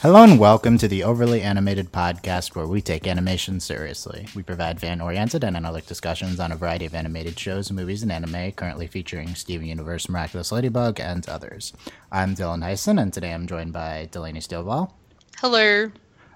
[0.00, 4.26] Hello and welcome to the Overly Animated Podcast, where we take animation seriously.
[4.34, 8.12] We provide fan oriented and analytic discussions on a variety of animated shows, movies, and
[8.12, 11.72] anime, currently featuring Steven Universe, Miraculous Ladybug, and others.
[12.12, 14.92] I'm Dylan Heisen, and today I'm joined by Delaney Stovall,
[15.40, 15.90] Hello.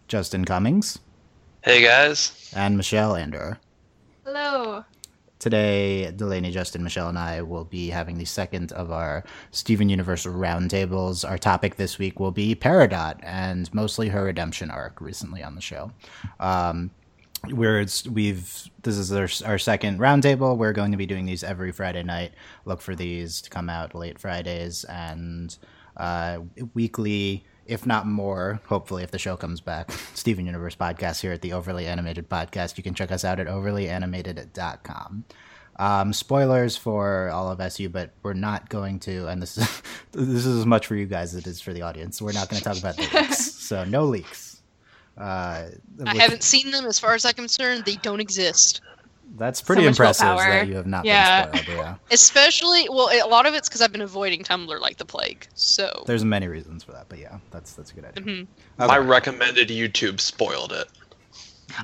[0.09, 0.99] Justin Cummings,
[1.63, 2.53] Hey guys.
[2.57, 3.59] and Michelle Andor.
[4.25, 4.85] Hello.
[5.43, 10.25] Today, Delaney, Justin, Michelle, and I will be having the second of our Steven Universe
[10.25, 11.29] roundtables.
[11.29, 15.61] Our topic this week will be Peridot and mostly her redemption arc recently on the
[15.61, 15.91] show.
[16.39, 16.93] Um,
[17.49, 20.57] we're it's, we've this is our, our second roundtable.
[20.57, 22.35] We're going to be doing these every Friday night.
[22.65, 25.57] Look for these to come out late Fridays and
[25.97, 26.39] uh,
[26.73, 28.61] weekly, if not more.
[28.67, 32.77] Hopefully, if the show comes back, Steven Universe podcast here at the Overly Animated Podcast.
[32.77, 35.25] You can check us out at overlyanimated.com.
[35.77, 39.27] Um, spoilers for all of SU, but we're not going to.
[39.27, 41.83] And this is this is as much for you guys as it is for the
[41.83, 42.21] audience.
[42.21, 44.63] We're not going to talk about the leaks, so no leaks.
[45.17, 47.85] Uh, I which- haven't seen them as far as I'm concerned.
[47.85, 48.81] They don't exist.
[49.37, 51.47] That's pretty much impressive that you have not Yeah.
[51.47, 51.79] been spoiled.
[51.79, 55.47] Yeah, Especially, well, a lot of it's because I've been avoiding Tumblr like the plague.
[55.55, 58.23] So, there's many reasons for that, but yeah, that's that's a good idea.
[58.25, 58.47] Mhm.
[58.79, 60.87] My recommended YouTube spoiled it.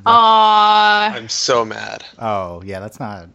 [0.04, 1.10] Aww.
[1.14, 2.04] I'm so mad.
[2.18, 3.28] Oh yeah, that's not.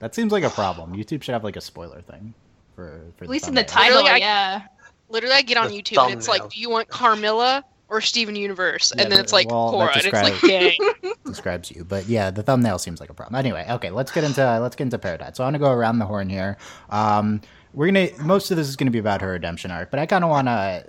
[0.00, 0.92] That seems like a problem.
[0.96, 2.34] YouTube should have like a spoiler thing
[2.74, 4.62] for for At least in the title, Literally, I- yeah.
[5.08, 8.34] literally, I get on The YouTube and it's like, do you want Carmilla or Steven
[8.34, 8.92] Universe?
[8.96, 11.14] Yeah, and then it's like well, Cora, and it's like, describes- dang.
[11.26, 11.84] describes you.
[11.84, 13.36] But yeah, the thumbnail seems like a problem.
[13.36, 15.36] Anyway, okay, let's get into let's get into Peridot.
[15.36, 16.56] So I want to go around the horn here.
[16.90, 17.40] Um,
[17.74, 20.24] we're gonna most of this is gonna be about her redemption arc, but I kind
[20.24, 20.86] of want to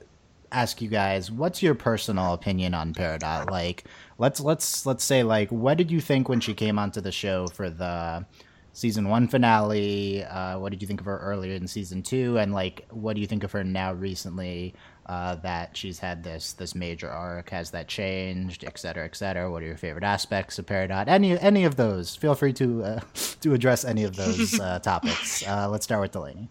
[0.54, 3.50] ask you guys, what's your personal opinion on Peridot?
[3.50, 3.86] Like,
[4.18, 7.48] let's let's let's say like, what did you think when she came onto the show
[7.48, 8.26] for the
[8.74, 10.24] season one finale?
[10.24, 12.38] Uh, what did you think of her earlier in season two?
[12.38, 14.76] And like, what do you think of her now recently?
[15.06, 19.52] Uh, that she's had this this major arc has that changed, et cetera, et cetera.
[19.52, 21.10] What are your favorite aspects of Peridot?
[21.10, 22.16] Any any of those?
[22.16, 23.00] Feel free to uh,
[23.42, 25.46] to address any of those uh, topics.
[25.46, 26.48] Uh, let's start with Delaney.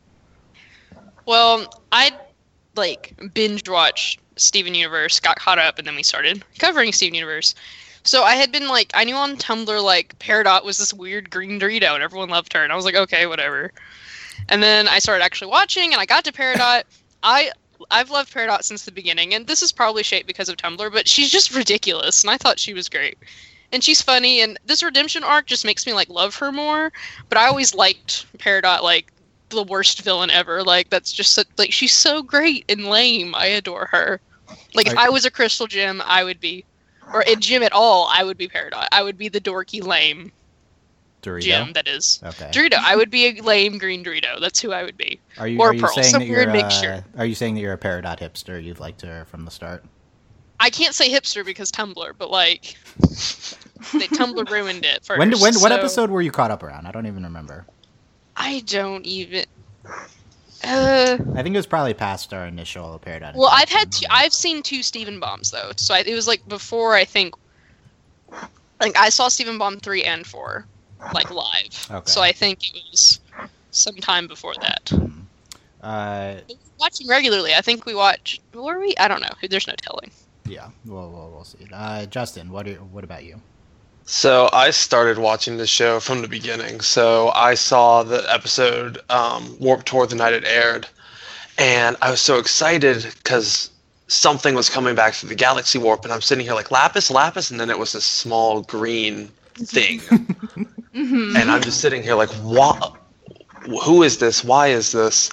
[1.24, 2.10] Well, I
[2.76, 7.54] like binge watched Steven Universe, got caught up, and then we started covering Steven Universe.
[8.04, 11.60] So I had been like, I knew on Tumblr like Peridot was this weird green
[11.60, 13.72] Dorito, and everyone loved her, and I was like, okay, whatever.
[14.48, 16.82] And then I started actually watching, and I got to Peridot.
[17.22, 17.52] I
[17.90, 21.08] I've loved Peridot since the beginning, and this is probably shaped because of Tumblr, but
[21.08, 23.18] she's just ridiculous, and I thought she was great.
[23.72, 26.92] And she's funny, and this redemption arc just makes me like love her more.
[27.28, 29.10] But I always liked Peridot like
[29.48, 30.62] the worst villain ever.
[30.62, 33.34] Like that's just so, like she's so great and lame.
[33.34, 34.20] I adore her.
[34.74, 36.64] Like if I- I was a Crystal Gem, I would be,
[37.12, 38.88] or a Gem at all, I would be Peridot.
[38.92, 40.32] I would be the dorky lame
[41.22, 41.42] Dorito.
[41.42, 41.72] Gem.
[41.72, 42.50] That is Okay.
[42.52, 42.74] Dorito.
[42.74, 44.40] I would be a lame green Dorito.
[44.40, 45.20] That's who I would be.
[45.38, 47.04] Are you or are you Pearl, saying some that weird you're uh, mixture.
[47.16, 48.62] are you saying that you're a Peridot hipster?
[48.62, 49.84] You've liked her from the start.
[50.60, 55.18] I can't say hipster because Tumblr, but like they Tumblr ruined it first.
[55.18, 56.86] when did- when what episode were you caught up around?
[56.86, 57.66] I don't even remember.
[58.36, 59.44] I don't even.
[60.64, 63.34] Uh, I think it was probably past our initial Peridot.
[63.34, 66.46] Well, I've had two, I've seen two Steven bombs though, so I, it was like
[66.48, 67.34] before I think.
[68.80, 70.66] Like I saw Steven Bomb three and four,
[71.14, 71.88] like live.
[71.90, 72.10] Okay.
[72.10, 73.20] So I think it was
[73.70, 74.92] sometime before that.
[75.82, 76.34] Uh,
[76.78, 78.40] Watching regularly, I think we watched.
[78.54, 78.94] Were we?
[78.98, 79.30] I don't know.
[79.48, 80.10] There's no telling.
[80.46, 81.66] yeah, we'll, we'll, we'll see.
[81.72, 83.40] Uh, Justin, what are, what about you?
[84.04, 86.80] So I started watching the show from the beginning.
[86.80, 90.88] So I saw the episode um, Warp Tour the night it aired,
[91.56, 93.70] and I was so excited because
[94.08, 97.50] something was coming back to the Galaxy Warp, and I'm sitting here like Lapis, Lapis,
[97.52, 99.98] and then it was a small green thing,
[100.94, 102.94] hmm and I'm just sitting here like, what?
[103.84, 104.42] Who is this?
[104.42, 105.30] Why is this?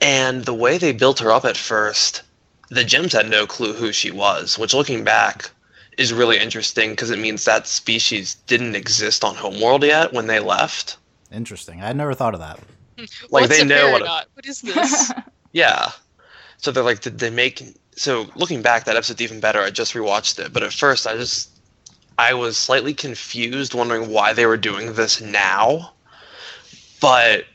[0.00, 2.22] And the way they built her up at first,
[2.70, 5.50] the gems had no clue who she was, which looking back
[5.98, 10.40] is really interesting because it means that species didn't exist on Homeworld yet when they
[10.40, 10.96] left.
[11.30, 11.80] Interesting.
[11.82, 12.58] I had never thought of that.
[13.30, 15.12] Like, What's they a know what a- What is this?
[15.52, 15.90] Yeah.
[16.56, 17.62] So they're like, did they make.
[17.94, 19.60] So looking back, that episode's even better.
[19.60, 20.52] I just rewatched it.
[20.52, 21.50] But at first, I just.
[22.22, 25.92] I was slightly confused, wondering why they were doing this now.
[27.00, 27.46] But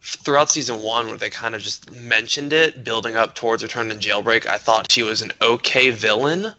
[0.00, 3.94] throughout season one, where they kind of just mentioned it, building up towards Return to
[3.94, 6.54] Jailbreak, I thought she was an okay villain.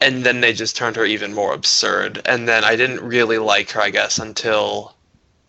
[0.00, 2.22] And then they just turned her even more absurd.
[2.24, 4.94] And then I didn't really like her, I guess, until.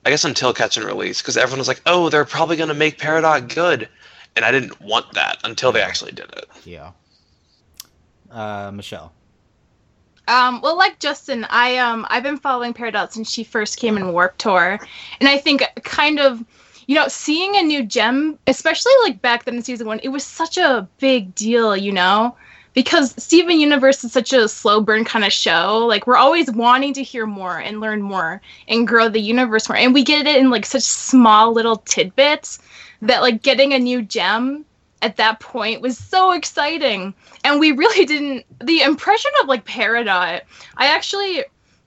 [0.06, 2.76] I guess until Catch and Release, because everyone was like, oh, they're probably going to
[2.76, 3.90] make Peridot good
[4.36, 6.48] and I didn't want that until they actually did it.
[6.64, 6.92] Yeah.
[8.30, 9.14] Uh, Michelle.
[10.28, 14.12] Um, well, like Justin, I um I've been following Peridot since she first came in
[14.12, 14.80] Warp Tour,
[15.20, 16.44] and I think kind of,
[16.88, 20.24] you know, seeing a new gem, especially like back then in season one, it was
[20.24, 22.36] such a big deal, you know,
[22.74, 25.86] because Steven Universe is such a slow burn kind of show.
[25.88, 29.78] Like we're always wanting to hear more and learn more and grow the universe more.
[29.78, 32.60] And we get it in like such small little tidbits
[33.02, 34.66] that like getting a new gem
[35.02, 37.14] at that point was so exciting.
[37.44, 40.42] And we really didn't the impression of like Peridot.
[40.78, 41.44] I actually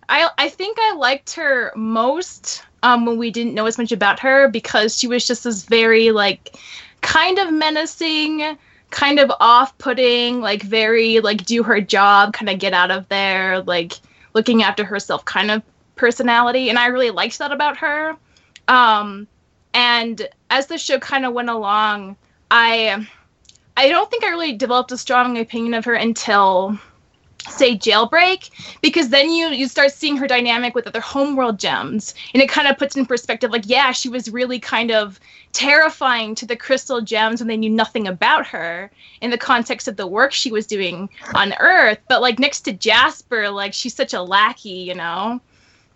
[0.09, 4.21] I I think I liked her most um when we didn't know as much about
[4.21, 6.57] her because she was just this very like
[7.01, 8.57] kind of menacing
[8.91, 13.61] kind of off-putting like very like do her job kind of get out of there
[13.63, 13.95] like
[14.35, 15.63] looking after herself kind of
[15.97, 18.17] personality and i really liked that about her
[18.69, 19.27] um
[19.75, 22.17] and as the show kind of went along
[22.51, 23.07] i
[23.77, 26.79] i don't think i really developed a strong opinion of her until
[27.49, 28.51] say jailbreak
[28.83, 32.69] because then you you start seeing her dynamic with other homeworld gems and it kind
[32.69, 35.19] of puts in perspective like yeah she was really kind of
[35.53, 38.91] terrifying to the crystal gems when they knew nothing about her
[39.23, 42.73] in the context of the work she was doing on earth but like next to
[42.73, 45.41] jasper like she's such a lackey you know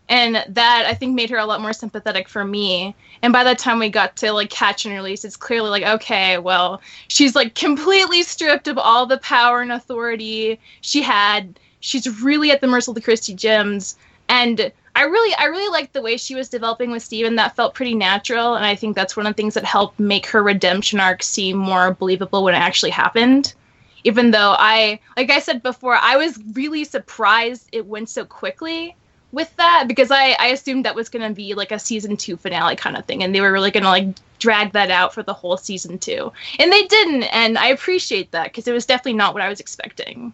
[0.08, 2.94] and that i think made her a lot more sympathetic for me.
[3.22, 6.38] And by the time we got to like catch and release it's clearly like okay
[6.38, 11.58] well she's like completely stripped of all the power and authority she had.
[11.80, 13.96] She's really at the mercy of the crystal gems.
[14.28, 17.36] And i really i really liked the way she was developing with steven.
[17.36, 18.54] That felt pretty natural.
[18.54, 21.56] And i think that's one of the things that helped make her redemption arc seem
[21.56, 23.54] more believable when it actually happened.
[24.04, 28.96] Even though i like i said before i was really surprised it went so quickly
[29.32, 32.36] with that because I, I assumed that was going to be like a season two
[32.36, 34.08] finale kind of thing and they were really going to like
[34.38, 36.32] drag that out for the whole season two.
[36.58, 39.60] And they didn't and i appreciate that because it was definitely not what i was
[39.60, 40.32] expecting.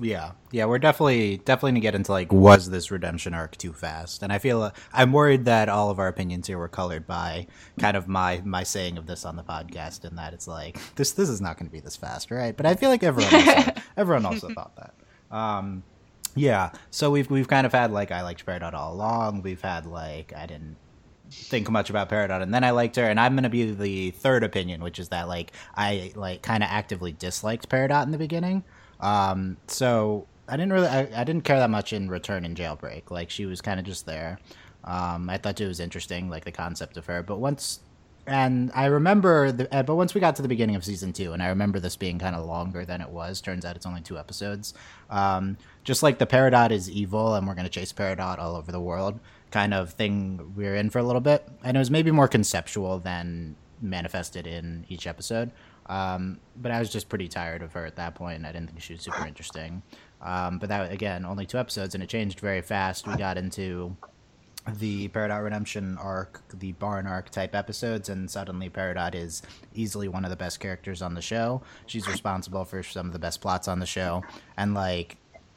[0.00, 0.32] Yeah.
[0.50, 4.22] Yeah we're definitely definitely gonna get into like was this redemption arc too fast?
[4.22, 7.46] And i feel uh, i'm worried that all of our opinions here were colored by
[7.80, 11.12] kind of my my saying of this on the podcast and that it's like this
[11.12, 12.56] this is not going to be this fast right?
[12.56, 14.94] But i feel like everyone also, everyone also thought that.
[15.36, 15.82] Um
[16.34, 19.42] yeah, so we've we've kind of had like I liked Peridot all along.
[19.42, 20.76] We've had like I didn't
[21.30, 23.04] think much about Peridot, and then I liked her.
[23.04, 26.68] And I'm gonna be the third opinion, which is that like I like kind of
[26.70, 28.64] actively disliked Peridot in the beginning.
[29.00, 33.10] Um, so I didn't really I, I didn't care that much in Return and Jailbreak.
[33.10, 34.38] Like she was kind of just there.
[34.84, 37.22] Um, I thought it was interesting, like the concept of her.
[37.22, 37.80] But once
[38.26, 41.32] and I remember, the, uh, but once we got to the beginning of season two,
[41.32, 43.40] and I remember this being kind of longer than it was.
[43.40, 44.74] Turns out it's only two episodes.
[45.10, 48.70] Um, just like the Peridot is evil, and we're going to chase Peridot all over
[48.70, 49.18] the world,
[49.50, 51.48] kind of thing we're in for a little bit.
[51.64, 55.50] And it was maybe more conceptual than manifested in each episode.
[55.86, 58.46] Um, but I was just pretty tired of her at that point.
[58.46, 59.82] I didn't think she was super interesting.
[60.20, 63.08] Um, but that again, only two episodes, and it changed very fast.
[63.08, 63.96] We got into
[64.68, 69.42] the Peridot Redemption arc, the Barn arc type episodes, and suddenly Peridot is
[69.74, 71.62] easily one of the best characters on the show.
[71.86, 74.22] She's responsible for some of the best plots on the show,
[74.56, 75.16] and like,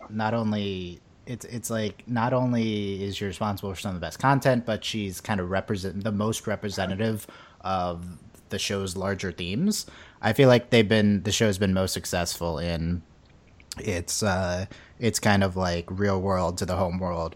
[0.09, 4.19] not only it's it's like not only is she responsible for some of the best
[4.19, 7.27] content, but she's kind of represent the most representative
[7.61, 8.05] of
[8.49, 9.85] the show's larger themes.
[10.21, 13.03] I feel like they've been the show's been most successful in
[13.77, 14.65] its uh
[14.99, 17.35] it's kind of like real world to the home world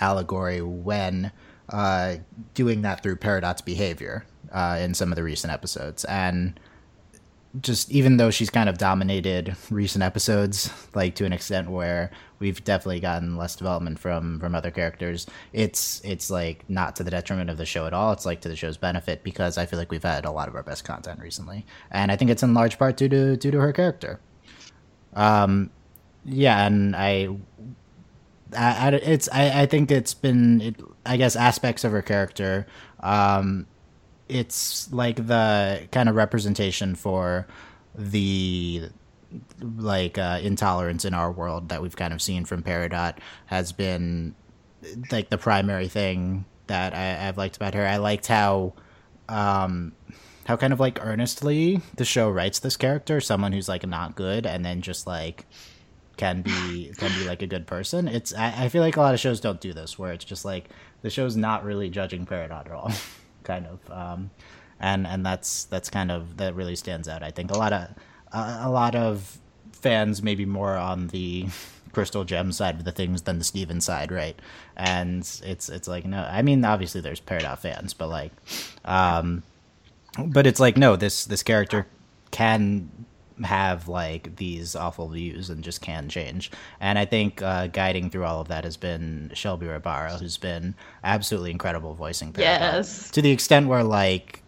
[0.00, 1.32] allegory when
[1.68, 2.16] uh,
[2.54, 6.04] doing that through Peridot's behavior uh, in some of the recent episodes.
[6.04, 6.58] And
[7.60, 12.62] just even though she's kind of dominated recent episodes, like to an extent where we've
[12.62, 17.50] definitely gotten less development from from other characters, it's it's like not to the detriment
[17.50, 18.12] of the show at all.
[18.12, 20.54] It's like to the show's benefit because I feel like we've had a lot of
[20.54, 23.58] our best content recently, and I think it's in large part due to due to
[23.58, 24.20] her character.
[25.14, 25.70] Um,
[26.24, 27.36] yeah, and I
[28.56, 30.76] I, I, it's I, I think it's been it,
[31.06, 32.66] I guess aspects of her character.
[33.00, 33.66] Um,
[34.28, 37.46] it's like the kind of representation for
[37.94, 38.88] the
[39.60, 44.34] like uh, intolerance in our world that we've kind of seen from Peridot has been
[45.10, 47.86] like the primary thing that I, I've liked about her.
[47.86, 48.74] I liked how
[49.28, 49.92] um,
[50.46, 54.46] how kind of like earnestly the show writes this character, someone who's like not good,
[54.46, 55.46] and then just like
[56.20, 58.06] can be can be like a good person.
[58.06, 60.44] It's I, I, feel like a lot of shows don't do this, where it's just
[60.44, 60.68] like
[61.00, 62.92] the show's not really judging Peridot at all,
[63.42, 64.30] kind of, um,
[64.78, 67.22] and and that's that's kind of that really stands out.
[67.22, 67.88] I think a lot of
[68.32, 69.38] uh, a lot of
[69.72, 71.46] fans maybe more on the
[71.92, 74.38] crystal gem side of the things than the Steven side, right?
[74.76, 78.32] And it's it's like no, I mean obviously there's Peridot fans, but like,
[78.84, 79.42] um,
[80.22, 81.86] but it's like no, this this character
[82.30, 82.99] can
[83.44, 86.50] have like these awful views and just can change.
[86.80, 90.74] And I think uh, guiding through all of that has been Shelby Rabara, who's been
[91.04, 92.40] absolutely incredible voicing Peridot.
[92.40, 93.10] Yes.
[93.12, 94.42] To the extent where like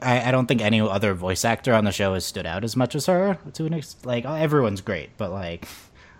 [0.00, 2.76] I, I don't think any other voice actor on the show has stood out as
[2.76, 3.38] much as her.
[3.54, 5.66] To an ex- like everyone's great, but like,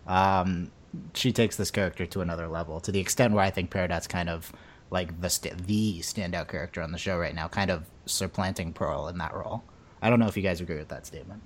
[0.06, 0.70] um,
[1.14, 4.28] she takes this character to another level to the extent where I think Peridot's kind
[4.28, 4.52] of
[4.90, 9.08] like the st- the standout character on the show right now, kind of supplanting Pearl
[9.08, 9.62] in that role.
[10.00, 11.42] I don't know if you guys agree with that statement.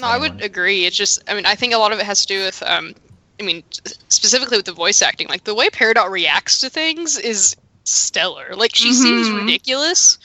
[0.00, 0.86] No, I would agree.
[0.86, 2.94] It's just, I mean, I think a lot of it has to do with, um,
[3.38, 3.62] I mean,
[4.08, 5.28] specifically with the voice acting.
[5.28, 8.54] Like the way Peridot reacts to things is stellar.
[8.54, 9.40] Like she seems Mhm.
[9.46, 10.18] ridiculous.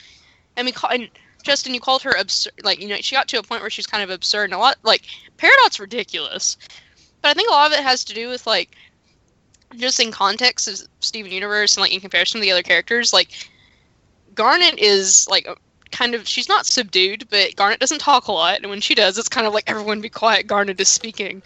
[0.56, 1.08] I mean, ca- and
[1.42, 2.52] Justin, you called her absurd.
[2.62, 4.58] Like you know, she got to a point where she's kind of absurd and a
[4.58, 4.76] lot.
[4.82, 5.02] Like
[5.38, 6.56] Peridot's ridiculous,
[7.22, 8.70] but I think a lot of it has to do with like
[9.76, 13.12] just in context of Steven Universe and like in comparison to the other characters.
[13.12, 13.48] Like
[14.34, 15.46] Garnet is like
[15.90, 19.18] kind of she's not subdued, but Garnet doesn't talk a lot, and when she does,
[19.18, 20.46] it's kind of like everyone be quiet.
[20.46, 21.42] Garnet is speaking,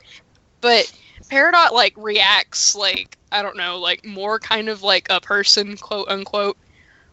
[0.60, 0.92] but
[1.30, 6.08] Peridot like reacts like I don't know, like more kind of like a person, quote
[6.08, 6.56] unquote,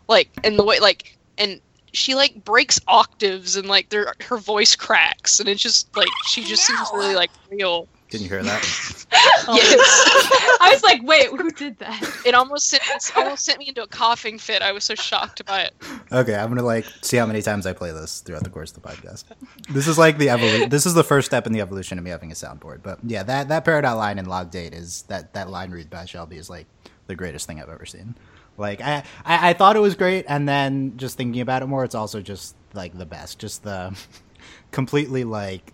[0.08, 1.62] like in the way like and
[1.94, 6.44] she like breaks octaves and like their her voice cracks and it's just like she
[6.44, 7.88] just seems really like real.
[8.10, 9.06] Didn't you hear that?
[9.50, 9.80] Yes.
[10.62, 12.04] I was like, wait, who did that?
[12.26, 14.62] It almost sent it almost sent me into a coughing fit.
[14.62, 15.74] I was so shocked by it.
[16.12, 18.82] Okay, I'm gonna like see how many times I play this throughout the course of
[18.82, 19.24] the podcast.
[19.70, 20.68] This is like the evolution.
[20.70, 22.84] This is the first step in the evolution of me having a soundboard.
[22.84, 26.04] But yeah, that that Peridot line in log date is that that line read by
[26.04, 26.68] Shelby is like
[27.06, 28.16] the greatest thing I've ever seen.
[28.58, 31.86] Like I, I I thought it was great, and then just thinking about it more,
[31.86, 33.40] it's also just like the best.
[33.40, 33.98] Just the
[34.72, 35.74] completely like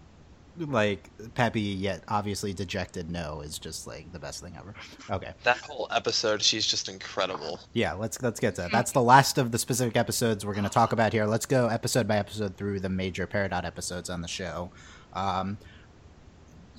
[0.57, 4.74] like peppy yet obviously dejected no is just like the best thing ever.
[5.10, 5.33] Okay.
[5.43, 7.60] That whole episode, she's just incredible.
[7.74, 8.72] Yeah, let's let's get to that.
[8.72, 11.25] That's the last of the specific episodes we're going to talk about here.
[11.25, 14.72] Let's go episode by episode through the major Peridot episodes on the show.
[15.13, 15.57] Um,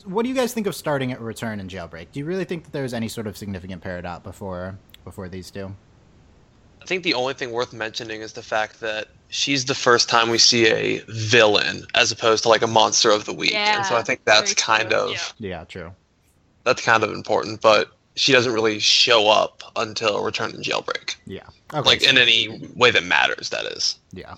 [0.05, 2.09] what do you guys think of starting at Return and Jailbreak?
[2.13, 5.75] Do you really think that there's any sort of significant Peridot before before these two?
[6.85, 10.29] I think the only thing worth mentioning is the fact that she's the first time
[10.29, 13.53] we see a villain as opposed to like a monster of the week.
[13.53, 14.99] Yeah, and so I think that's kind true.
[14.99, 15.19] of Yeah.
[15.39, 15.93] Yeah, true.
[16.65, 21.17] that's kind of important, but she doesn't really show up until Return and Jailbreak.
[21.25, 21.47] Yeah.
[21.73, 21.89] Okay.
[21.89, 23.99] like so- in any way that matters, that is.
[24.13, 24.35] Yeah.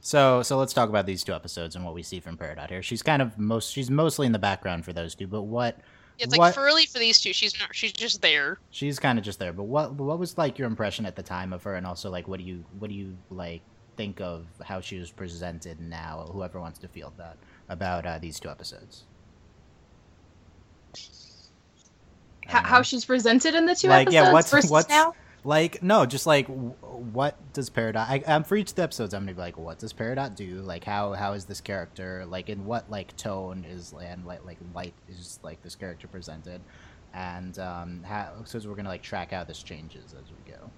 [0.00, 2.80] So so let's talk about these two episodes and what we see from Peridot here.
[2.80, 5.80] She's kind of most she's mostly in the background for those two, but what
[6.18, 7.74] It's like what for really for these two, she's not.
[7.74, 8.58] She's just there.
[8.70, 9.52] she's kind of just there.
[9.52, 12.26] But what what was like your impression at the time of her, and also like
[12.28, 13.62] what do you what do you like
[13.96, 16.28] think of how she was presented now?
[16.32, 17.36] Whoever wants to field that
[17.68, 19.04] about uh, these two episodes.
[22.46, 25.14] How, how she's presented in the two Like, episodes yeah, what's- versus what's- now?
[25.44, 27.96] Like no, just like w- what does Peridot?
[27.96, 30.56] I, um, for each episodes, I'm gonna be like, what does Peridot do?
[30.62, 34.58] Like how how is this character like in what like tone is and like like
[34.74, 36.60] light is like this character presented,
[37.14, 40.70] and um how so we're gonna like track how this changes as we go.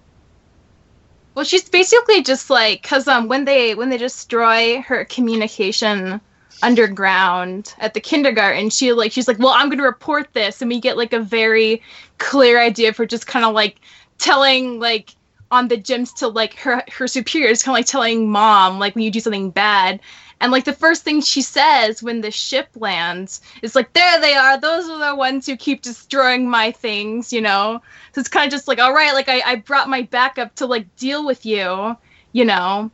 [1.33, 6.21] Well, she's basically just like because um when they when they destroy her communication
[6.61, 10.79] underground at the kindergarten, she like she's like, well, I'm gonna report this, and we
[10.79, 11.81] get like a very
[12.17, 13.79] clear idea for just kind of like
[14.21, 15.15] telling like
[15.51, 19.03] on the gems to like her her superiors, kind of like telling mom like when
[19.03, 19.99] you do something bad.
[20.41, 24.35] And like the first thing she says when the ship lands is like, "There they
[24.35, 24.59] are.
[24.59, 27.81] Those are the ones who keep destroying my things," you know.
[28.13, 30.65] So it's kind of just like, all right, like I, I brought my backup to
[30.67, 31.97] like deal with you,
[32.33, 32.91] you know.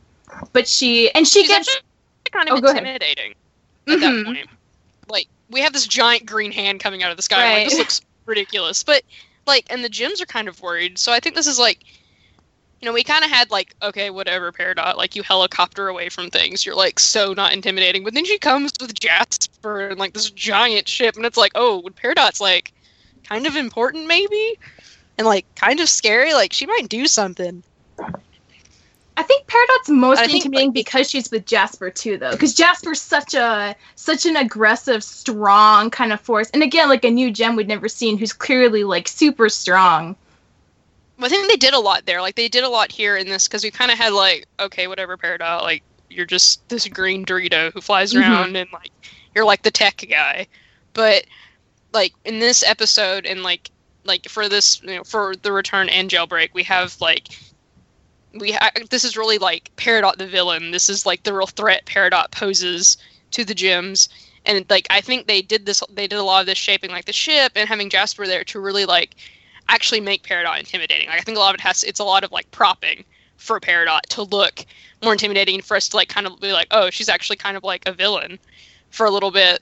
[0.52, 1.68] But she and she She's gets
[2.32, 3.34] kind of Oh, intimidating
[3.90, 4.00] at Mhm.
[4.00, 4.48] that point.
[5.08, 7.44] Like we have this giant green hand coming out of the sky.
[7.44, 8.82] I'm like, this looks ridiculous.
[8.82, 9.02] But
[9.48, 10.98] like, and the gems are kind of worried.
[10.98, 11.82] So I think this is like,
[12.80, 14.96] you know, we kind of had like, okay, whatever, Peridot.
[14.96, 16.64] Like you helicopter away from things.
[16.64, 18.04] You're like so not intimidating.
[18.04, 21.82] But then she comes with Jasper and like this giant ship, and it's like, oh,
[22.00, 22.72] Peridot's like
[23.24, 24.58] kind of important maybe,
[25.18, 26.34] and like kind of scary.
[26.34, 27.64] Like she might do something.
[29.18, 32.30] I think Peridot's most intimidating like, because she's with Jasper too, though.
[32.30, 37.10] Because Jasper's such a such an aggressive, strong kind of force, and again, like a
[37.10, 40.14] new gem we'd never seen, who's clearly like super strong.
[41.20, 42.20] I think they did a lot there.
[42.22, 44.86] Like they did a lot here in this because we kind of had like, okay,
[44.86, 45.62] whatever, Peridot.
[45.62, 48.20] Like you're just this green Dorito who flies Mhm.
[48.20, 48.92] around and like
[49.34, 50.46] you're like the tech guy.
[50.94, 51.24] But
[51.92, 53.72] like in this episode and like
[54.04, 57.30] like for this you know for the return and jailbreak, we have like
[58.34, 60.70] we ha- this is really like Peridot the villain.
[60.70, 62.96] This is like the real threat Peridot poses
[63.32, 64.08] to the gems.
[64.44, 67.04] And like I think they did this they did a lot of this shaping like
[67.04, 69.16] the ship and having Jasper there to really like
[69.68, 71.08] actually make Peridot intimidating.
[71.08, 73.04] Like I think a lot of it has it's a lot of like propping
[73.36, 74.64] for Peridot to look
[75.02, 77.64] more intimidating for us to like kind of be like, oh, she's actually kind of
[77.64, 78.38] like a villain
[78.90, 79.60] for a little bit.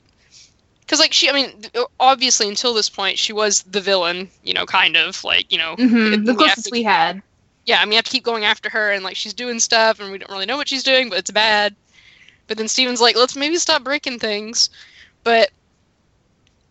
[0.87, 1.51] Cause like she, I mean,
[1.99, 5.75] obviously until this point she was the villain, you know, kind of like you know.
[5.77, 7.23] hmm The closest we had.
[7.67, 9.99] Yeah, I mean, I have to keep going after her, and like she's doing stuff,
[10.01, 11.75] and we don't really know what she's doing, but it's bad.
[12.47, 14.71] But then Steven's like, let's maybe stop breaking things.
[15.25, 15.51] But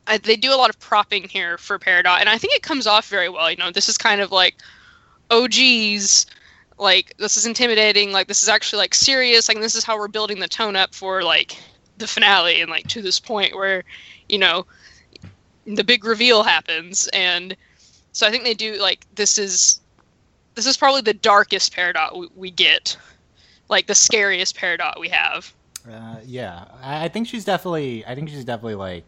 [0.07, 2.87] I, they do a lot of propping here for Peridot, and I think it comes
[2.87, 3.51] off very well.
[3.51, 4.55] You know, this is kind of like,
[5.29, 6.25] oh geez,
[6.77, 8.13] like this is intimidating.
[8.13, 9.49] Like this is actually like serious.
[9.49, 11.61] Like this is how we're building the tone up for like
[11.97, 13.83] the finale, and like to this point where,
[14.29, 14.65] you know,
[15.65, 17.57] the big reveal happens, and
[18.13, 19.81] so I think they do like this is
[20.55, 22.97] this is probably the darkest Peridot we, we get,
[23.69, 25.53] like the scariest Peridot we have.
[25.89, 28.05] Uh, yeah, I, I think she's definitely.
[28.05, 29.03] I think she's definitely like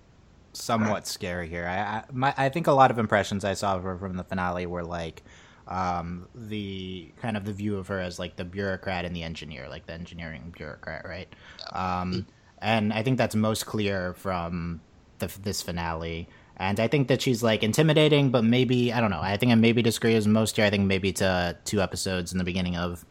[0.54, 1.66] somewhat scary here.
[1.66, 4.24] I I, my, I think a lot of impressions I saw of her from the
[4.24, 5.24] finale were like
[5.68, 9.68] um, the kind of the view of her as like the bureaucrat and the engineer,
[9.68, 11.34] like the engineering bureaucrat, right?
[11.74, 12.26] Um,
[12.60, 14.82] and I think that's most clear from
[15.20, 16.28] the, this finale.
[16.58, 19.22] And I think that she's like intimidating, but maybe I don't know.
[19.22, 20.66] I think I maybe disagree as most here.
[20.66, 23.06] I think maybe to uh, two episodes in the beginning of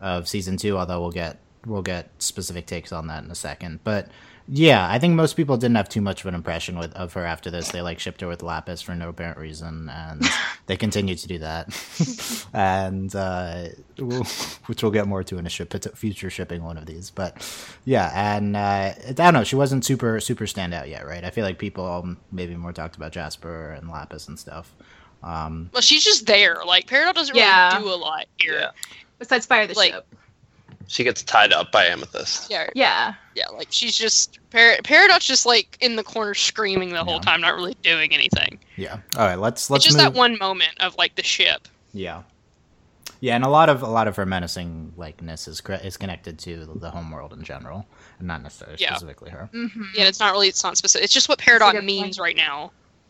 [0.00, 3.80] of season two, although we'll get we'll get specific takes on that in a second.
[3.82, 4.08] But
[4.46, 7.24] yeah, I think most people didn't have too much of an impression with of her
[7.24, 7.70] after this.
[7.70, 10.22] They like shipped her with Lapis for no apparent reason, and
[10.66, 12.46] they continue to do that.
[12.52, 14.24] and uh, we'll,
[14.66, 17.10] which we'll get more to in a ship, future shipping one of these.
[17.10, 17.42] But
[17.84, 21.24] yeah, and uh, I don't know, she wasn't super super standout yet, right?
[21.24, 24.74] I feel like people maybe more talked about Jasper and Lapis and stuff.
[25.22, 26.58] Um, well, she's just there.
[26.66, 27.72] Like Peridot doesn't Yeah.
[27.78, 28.52] really do a lot here.
[28.60, 28.70] Yeah.
[29.18, 30.06] Besides fire the Like- ship.
[30.88, 32.50] She gets tied up by Amethyst.
[32.50, 33.14] Yeah, Yeah.
[33.34, 33.48] yeah.
[33.48, 37.20] Like she's just Par- Peridot's just like in the corner screaming the whole Yeah.
[37.20, 38.58] time, not really doing anything.
[38.76, 38.98] yeah.
[39.16, 40.12] All right, let's let's it's just move.
[40.14, 41.66] that one moment of like the ship.
[41.92, 42.22] Yeah,
[43.20, 46.38] yeah, and a lot of a lot of her menacing likeness is cre- is connected
[46.40, 47.86] to the homeworld in general,
[48.18, 48.90] and not necessarily Yeah.
[48.94, 49.48] specifically her.
[49.54, 49.82] Mm-hmm.
[49.94, 50.48] Yeah, it's not really.
[50.48, 51.04] It's not specific.
[51.04, 52.26] It's just what That's a Peridot good means point.
[52.26, 52.58] right now,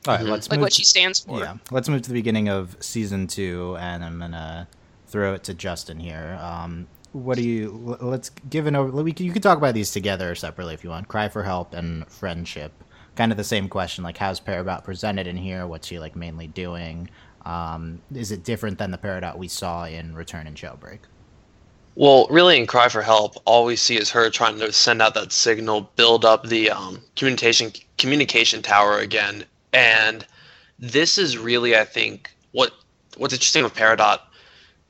[0.07, 0.28] All right, Mhm.
[0.28, 0.64] let's like move.
[0.66, 1.40] what to- she stands for.
[1.40, 4.69] yeah, let's move to the beginning of season two, and I'm gonna
[5.09, 6.38] throw it to Justin here.
[6.43, 7.97] Um, what do you?
[8.00, 9.02] Let's give an over.
[9.02, 11.06] We you can talk about these together or separately if you want.
[11.06, 12.73] Cry for help and friendship.
[13.15, 14.02] Kind of the same question.
[14.02, 15.67] Like, how's Peridot presented in here?
[15.67, 17.08] What's she like mainly doing?
[17.47, 21.00] Um, is it different than the Peridot we saw in Return and Jailbreak?
[21.95, 25.15] Well, really, in Cry for Help, all we see is her trying to send out
[25.15, 30.26] that signal, build up the um, communication communication tower again, and
[30.80, 32.73] this is really, I think, what
[33.17, 34.19] what's interesting with Peridot.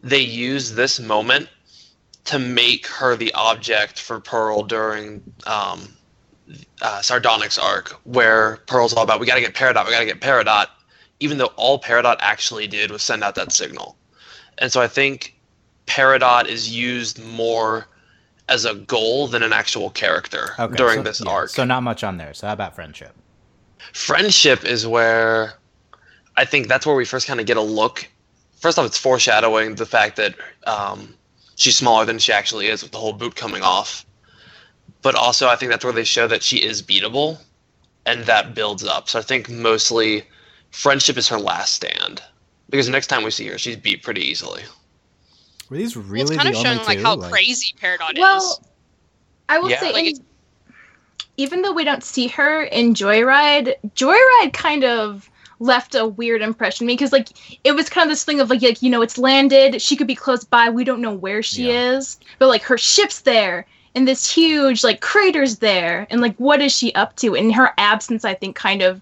[0.03, 1.49] They use this moment
[2.25, 5.89] to make her the object for Pearl during um,
[6.83, 10.07] uh, Sardonyx's arc, where Pearl's all about we got to get Peridot, we got to
[10.07, 10.67] get Peridot,
[11.21, 13.97] even though all Peridot actually did was send out that signal.
[14.59, 15.39] And so I think
[15.87, 17.87] Peridot is used more
[18.49, 21.51] as a goal than an actual character Okay, during so- this yeah, arc.
[21.51, 22.35] So not much on there.
[22.35, 23.15] So how about friendship?
[23.93, 25.55] Friendship is where
[26.37, 28.09] I think that's where we first kind of get a look.
[28.61, 30.35] First off, it's foreshadowing the fact that
[30.67, 31.15] um,
[31.57, 34.05] she's smaller than she actually is with the whole boot coming off.
[35.03, 37.39] But also, I think that's where they show that she is beatable,
[38.07, 39.09] and that builds up.
[39.09, 40.25] So I think mostly
[40.71, 42.23] friendship is her last stand.
[42.71, 44.63] Because the next time we see her, she's beat pretty easily.
[45.69, 47.05] Were these Well, really it's kind the of showing like two?
[47.05, 48.61] how Like- crazy Peridot Well, is.
[49.49, 49.81] I will Yeah.
[49.81, 50.25] say, Like, in-
[51.37, 55.29] even though we don't see her in Joyride, Joyride kind of
[55.61, 57.29] left a weird impression because like
[57.65, 60.07] it was kind of this thing of like, like you know it's landed she could
[60.07, 61.93] be close by we don't know where she Yeah.
[61.93, 66.61] is but like her ship's there and this huge like crater's there and like what
[66.61, 69.01] is she up to and her absence i think kind of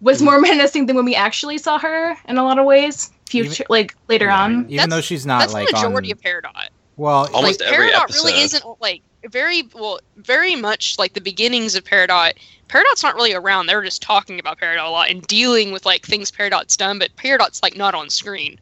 [0.00, 0.24] was Mm-hmm.
[0.24, 3.94] more menacing than when we actually saw her in a lot of ways future like
[4.08, 6.68] later Yeah, on even That's- though she's not That's like the majority on, of Peridot.
[6.96, 8.24] well, Almost like every Peridot episode.
[8.26, 12.32] really isn't like very well, very much like the beginnings of Peridot.
[12.68, 13.66] Peridot's not really around.
[13.66, 17.14] They're just talking about Peridot a lot and dealing with like things Peridot's done, but
[17.16, 18.58] Peridot's like not on screen.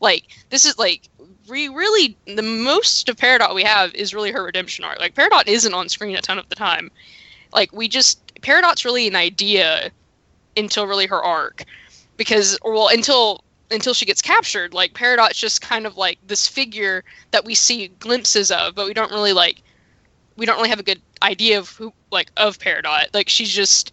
[0.00, 1.02] Like this is like
[1.48, 4.98] we really the most of Peridot we have is really her redemption arc.
[4.98, 6.90] Like Peridot isn't on screen a ton of the time.
[7.52, 9.90] Like we just Peridot's really an idea
[10.56, 11.64] until really her arc,
[12.16, 14.74] because well until until she gets captured.
[14.74, 18.94] Like Peridot's just kind of like this figure that we see glimpses of, but we
[18.94, 19.62] don't really like
[20.40, 23.12] we don't really have a good idea of who like of Peridot.
[23.12, 23.92] Like she's just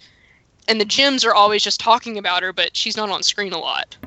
[0.69, 3.57] and the gems are always just talking about her, but she's not on screen a
[3.57, 3.97] lot.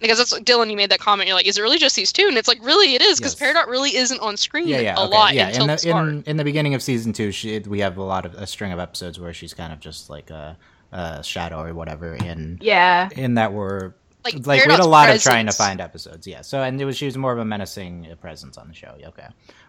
[0.00, 1.28] Because that's like, Dylan, you made that comment.
[1.28, 2.26] You're like, is it really just these two?
[2.28, 3.54] And it's like, really, it is because Yes.
[3.54, 5.48] Peridot really isn't on screen yeah, yeah, a okay, lot yeah.
[5.48, 8.26] until in the in, in the beginning of season two, she we have a lot
[8.26, 10.56] of a string of episodes where she's kind of just like a,
[10.92, 12.14] a shadow or whatever.
[12.14, 13.92] In yeah in that we're
[14.24, 16.26] Like, like we had a Peridot's lot of trying to find episodes.
[16.26, 18.74] Yeah, so and it was she was more of a menacing uh, presence on the
[18.74, 18.94] show.
[19.04, 19.26] Okay,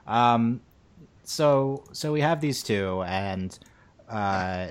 [0.08, 0.60] um,
[1.32, 3.58] so so we have these two, and
[4.10, 4.68] uh,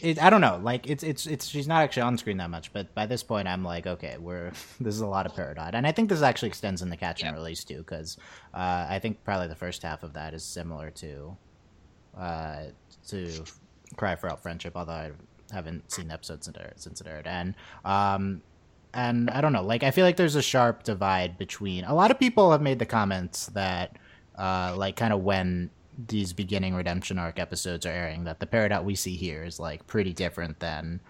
[0.00, 0.58] it, I don't know.
[0.62, 3.46] Like it's it's it's she's not actually on screen that much, but by this point,
[3.46, 6.48] I'm like, okay, we're this is a lot of Peridot, and I think this actually
[6.48, 8.16] extends in the catch and release too, because
[8.54, 11.36] uh, I think probably the first half of that is similar to
[12.18, 12.62] uh,
[13.08, 13.44] to
[13.96, 15.10] Cry for Help Friendship, although I
[15.52, 18.40] haven't seen the episode since it aired, since it aired, and um,
[18.94, 22.10] and I don't know, like I feel like there's a sharp divide between a lot
[22.10, 23.98] of people have made the comments that
[24.38, 25.70] uh, like kind of when
[26.08, 29.86] these beginning redemption arc episodes are airing that the Peridot we see here is like
[29.86, 31.00] pretty different than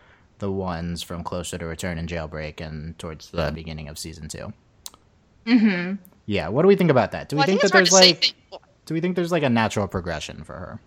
[0.41, 4.53] the ones from closer to return and jailbreak and towards the beginning of season two.
[5.47, 5.95] Mm-hmm.
[6.27, 7.29] Yeah, what do we think about that?
[7.29, 8.35] Do we Well, I think, think that there's like
[8.87, 10.81] do we think there's like a natural progression for her?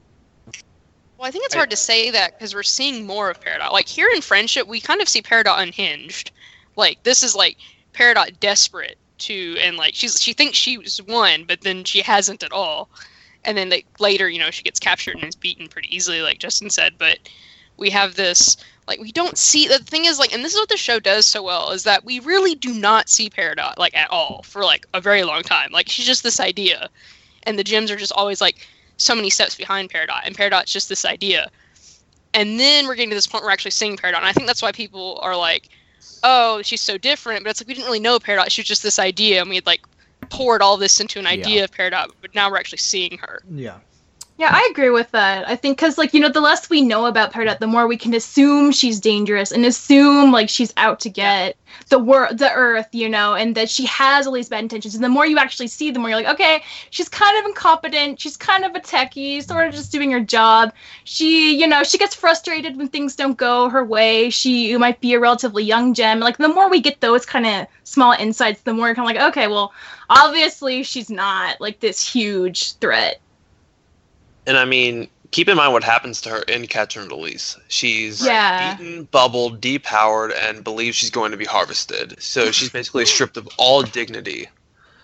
[1.17, 3.71] Well, I think it's I- hard to say that because we're seeing more of Peridot.
[3.71, 6.31] Like here in Friendship, we kind of see Peridot unhinged.
[6.75, 7.57] Like this is like
[7.93, 12.51] Peridot desperate to, and like she's she thinks she's won, but then she hasn't at
[12.51, 12.89] all.
[13.45, 16.39] And then like later, you know, she gets captured and is beaten pretty easily, like
[16.39, 16.93] Justin said.
[16.97, 17.19] But
[17.77, 20.69] we have this like we don't see the thing is like, and this is what
[20.69, 24.09] the show does so well is that we really do not see Peridot like at
[24.09, 25.71] all for like a very long time.
[25.71, 26.89] Like she's just this idea,
[27.43, 30.89] and the gems are just always like so many steps behind Peridot, and Peridot's just
[30.89, 31.51] this idea.
[32.33, 34.47] And then we're getting to this point where we're actually seeing Peridot, and I think
[34.47, 35.69] that's why people are like,
[36.23, 38.83] "Oh, she's so different." But it's like we didn't really know Peridot; she was just
[38.83, 39.81] this idea, and we had like
[40.29, 41.63] poured all this into an idea Yeah.
[41.63, 43.41] of Peridot, but now we're actually seeing her.
[43.49, 43.77] Yeah.
[44.39, 45.49] Yeah, I agree with that.
[45.49, 47.97] I think because, like, you know, the less we know about Peridot, the more we
[47.97, 51.57] can assume she's dangerous and assume like she's out to get
[51.89, 54.93] the world, the Earth, you know, and that she has all these bad intentions.
[54.93, 58.19] And the more you actually see, the more you're like, okay, she's kind of incompetent.
[58.21, 60.71] She's kind of a techie, sort of just doing her job.
[61.03, 64.29] She, you know, she gets frustrated when things don't go her way.
[64.29, 66.19] She might be a relatively young gem.
[66.19, 69.15] Like, the more we get those kind of small insights, the more you're kind of
[69.15, 69.73] like, okay, well,
[70.11, 73.19] obviously she's not like this huge threat.
[74.47, 77.57] And I mean, keep in mind what happens to her in Catch and Release.
[77.67, 78.75] She's Yeah.
[78.77, 82.19] beaten, bubbled, depowered, and believes she's going to be harvested.
[82.21, 84.47] So she's basically stripped of all dignity.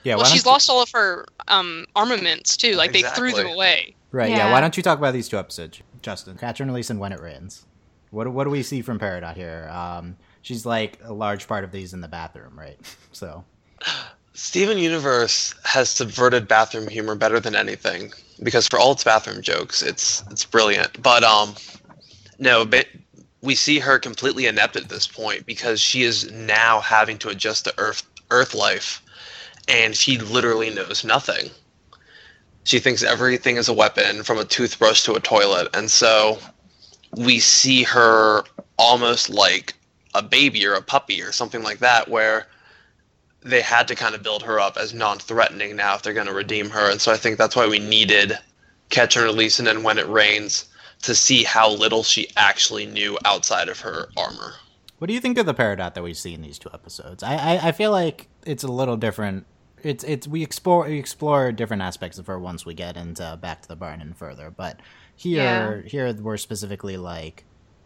[0.04, 0.16] Yeah.
[0.16, 2.74] well, she's don't you- lost all of her um, armaments too.
[2.74, 3.96] Like they threw them away.
[4.12, 4.30] Right.
[4.32, 4.38] Yeah.
[4.38, 4.52] Yeah.
[4.52, 6.38] Why don't you talk about these two episodes, Justin?
[6.38, 7.66] Catch and release and when it rains.
[8.12, 9.70] What what do we see from Peridot here?
[9.72, 12.78] Um, she's like a large part of these in the bathroom, right?
[13.12, 13.44] So
[14.34, 19.82] Steven Universe has subverted bathroom humor better than anything because for all its bathroom jokes,
[19.82, 21.02] it's it's brilliant.
[21.02, 21.54] But um,
[22.40, 22.88] no, but
[23.42, 27.66] we see her completely inept at this point because she is now having to adjust
[27.66, 29.04] to Earth Earth life,
[29.68, 31.52] and she literally knows nothing.
[32.64, 36.40] She thinks everything is a weapon, from a toothbrush to a toilet, and so
[37.12, 38.44] we see her
[38.78, 39.76] almost like
[40.16, 42.48] a baby or a puppy or something like that, where
[43.46, 46.34] they had to kind of build her up as non-threatening now if they're going to
[46.34, 48.38] redeem her and so i think that's why we needed
[48.90, 50.66] catch and release and then when it rains
[51.02, 54.54] to see how little she actually knew outside of her armor
[55.00, 57.24] What do you think of the Peridot that we see in these two episodes?
[57.24, 59.46] I, I, I feel like it's a little different.
[59.82, 63.62] It's it's we explore we explore different aspects of her once we get into Back
[63.64, 64.50] to the Barn and further.
[64.50, 64.80] But
[65.18, 67.44] here here we're specifically like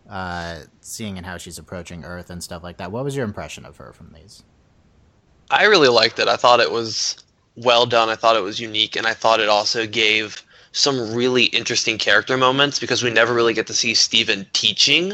[0.08, 2.92] uh, seeing and how she's approaching Earth and stuff like that.
[2.92, 4.44] What was your impression of her from these?
[5.52, 6.28] I really liked it.
[6.28, 7.24] I thought it was
[7.56, 8.10] well done.
[8.10, 12.38] I thought it was unique and i thought it also gave some really interesting character
[12.38, 15.14] moments because we never really get to see Steven teaching.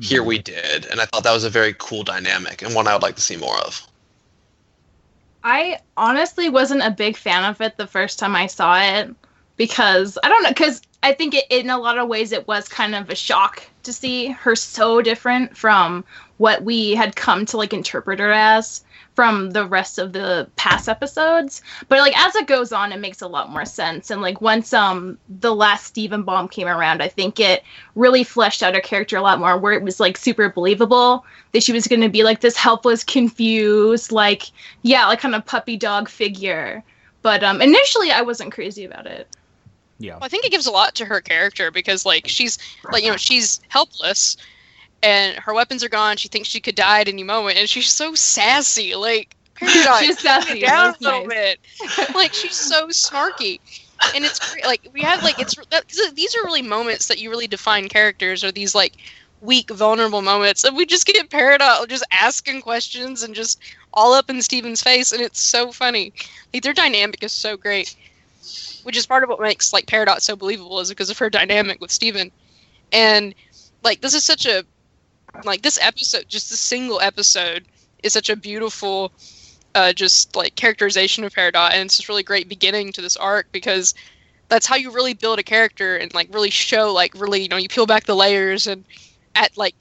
[0.00, 2.94] Here we did and i thought that was a very cool dynamic and one i
[2.94, 3.86] would like to see more of.
[5.44, 9.14] I honestly wasn't a big fan of it the first time I saw it
[9.56, 12.68] because I don't know because I think it, in a lot of ways it was
[12.68, 16.04] kind of a shock to see her so different from
[16.38, 20.88] what we had come to like interpret her as from the rest of the past
[20.88, 21.62] episodes.
[21.88, 24.10] But like as it goes on, it makes a lot more sense.
[24.10, 27.62] And like once um the last Steven Bomb came around, I think it
[27.94, 31.62] really fleshed out her character a lot more, where it was like super believable that
[31.62, 34.50] she was going to be like this helpless, confused, like
[34.82, 36.82] yeah, like kind of puppy dog figure.
[37.22, 39.28] But um initially, I wasn't crazy about it.
[39.98, 40.14] Yeah.
[40.14, 42.58] Well, I think it gives a lot to her character because, like, she's
[42.90, 44.36] like, you know, she's helpless,
[45.02, 46.16] and her weapons are gone.
[46.16, 48.94] She thinks she could die at any moment, and she's so sassy.
[48.94, 51.56] Like, She's sassy, down a little nice.
[51.96, 52.14] bit.
[52.14, 53.60] like, she's so snarky,
[54.14, 54.56] and it's.
[54.64, 58.42] Like, we have like it's that, these are really moments that you really define characters,
[58.42, 58.94] or these like
[59.40, 63.60] weak, vulnerable moments, and we just get Peridot just asking questions and just
[63.94, 66.12] all up in Steven's face, and it's so funny.
[66.52, 67.94] Like, their dynamic is so great
[68.82, 71.80] which is part of what makes like Peridot so believable is because of her dynamic
[71.80, 72.30] with Steven.
[72.92, 73.34] And
[73.82, 74.64] like this is such a
[75.44, 77.64] like this episode, just a single episode
[78.02, 79.12] is such a beautiful
[79.74, 83.50] uh just like characterization of Peridot and it's just really great beginning to this arc
[83.52, 83.94] because
[84.48, 87.56] that's how you really build a character and like really show like really you know
[87.56, 88.84] you peel back the layers and
[89.34, 89.74] at like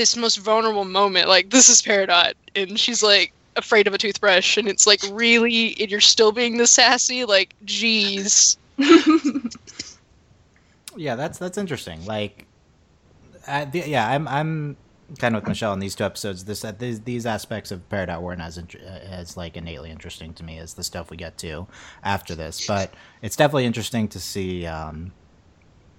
[0.00, 1.28] this most vulnerable moment.
[1.28, 5.76] Like this is Peridot, and she's like afraid of a toothbrush, and it's like really,
[5.80, 7.24] and you're still being this sassy.
[7.24, 8.56] Like, geez.
[10.96, 12.04] yeah, that's that's interesting.
[12.06, 12.46] Like,
[13.46, 14.76] uh, the, yeah, I'm I'm
[15.18, 16.44] kind of with Michelle in these two episodes.
[16.44, 20.44] This uh, these, these aspects of Peridot weren't as int- as like innately interesting to
[20.44, 21.66] me as the stuff we get to
[22.02, 24.66] after this, but it's definitely interesting to see.
[24.66, 25.12] Um,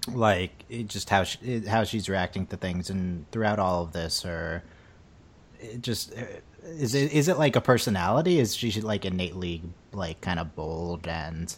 [0.08, 4.63] like just how she, how she's reacting to things and throughout all of this or
[5.80, 6.23] just uh,
[6.63, 11.08] is it is it like a personality is she like innately like kind of bold
[11.08, 11.56] and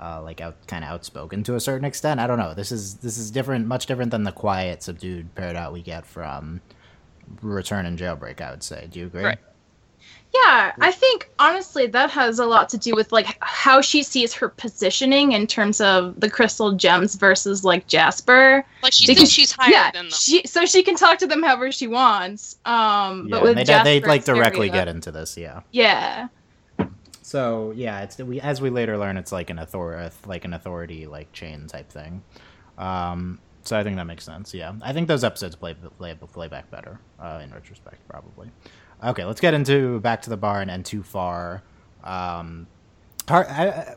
[0.00, 2.94] uh, like out kind of outspoken to a certain extent i don't know this is
[2.96, 6.60] this is different much different than the quiet subdued peridot we get from
[7.42, 9.38] return and jailbreak i would say do you agree Right.
[10.34, 14.34] Yeah, I think honestly that has a lot to do with like how she sees
[14.34, 18.64] her positioning in terms of the crystal gems versus like Jasper.
[18.82, 20.10] Like she Because- thinks she's higher yeah, than them.
[20.10, 22.56] she so she can talk to them however she wants.
[22.64, 26.26] Um, yeah but with they, Jasper, they like directly uh, get into this yeah Yeah,
[27.34, 31.08] So yeah, it's we as we later learn, it's like an author like an authority
[31.08, 32.22] like chain type thing.
[32.78, 34.54] Um, so I think that makes sense.
[34.54, 38.52] Yeah, I think those episodes play play, play back better uh, in retrospect, probably.
[39.02, 41.64] Okay, let's get into back to the barn and too far.
[42.04, 42.68] Um,
[43.26, 43.96] I,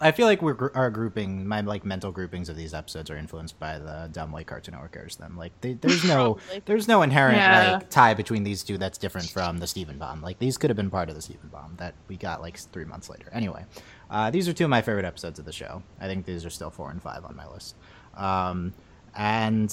[0.00, 3.16] I- I feel like we're our grouping, my like mental groupings of these episodes are
[3.16, 5.36] influenced by the dumb way Cartoon Network airs them.
[5.36, 7.72] Like they, there's no there's no inherent Yeah.
[7.74, 10.20] like tie between these two that's different from the Steven Bomb.
[10.22, 12.84] Like these could have been part of the Steven Bomb that we got like three
[12.84, 13.26] months later.
[13.32, 13.64] Anyway,
[14.10, 15.82] uh, these are two of my favorite episodes of the show.
[16.00, 17.76] I think these are still four and five on my list.
[18.14, 18.72] Um,
[19.14, 19.72] and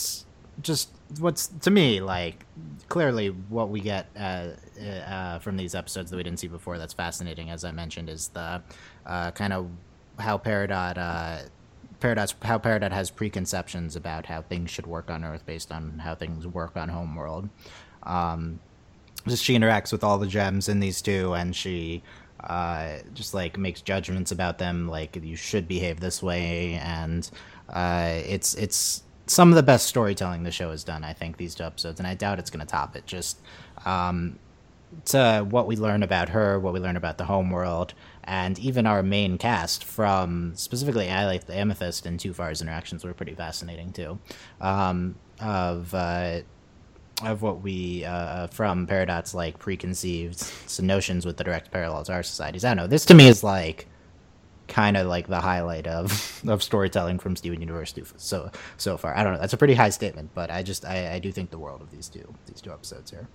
[0.61, 2.45] just what's to me like
[2.89, 4.49] clearly what we get uh,
[5.07, 8.27] uh, from these episodes that we didn't see before that's fascinating as i mentioned is
[8.29, 8.61] the
[9.05, 9.69] uh, kind of
[10.21, 11.49] how peridot uh,
[12.01, 16.15] Peridot's, how Peridot has preconceptions about how things should work on Earth based on how
[16.15, 17.47] things work on Homeworld.
[18.03, 18.59] Um,
[19.27, 22.01] just she interacts with all the gems in these two, and she
[22.43, 27.29] uh, just like makes judgments about them, like you should behave this way, and
[27.69, 31.03] uh, it's it's some of the best storytelling the show has done.
[31.03, 33.05] I think these two episodes, and I doubt it's going to top it.
[33.05, 33.39] Just
[33.85, 34.39] um,
[35.05, 39.03] to what we learn about her, what we learn about the homeworld, and even our
[39.03, 43.93] main cast from specifically I like the Amethyst and Too Far's interactions were pretty fascinating
[43.93, 44.19] too.
[44.59, 46.41] Um, of uh,
[47.23, 50.43] of what we uh, from Peridot's like preconceived
[50.81, 52.65] notions with the direct parallels to our societies.
[52.65, 52.87] I don't know.
[52.87, 53.87] This to me is like
[54.67, 59.15] kind of like the highlight of of storytelling from Steven Universe so so far.
[59.15, 59.39] I don't know.
[59.39, 61.91] That's a pretty high statement, but I just I, I do think the world of
[61.91, 63.27] these two these two episodes here.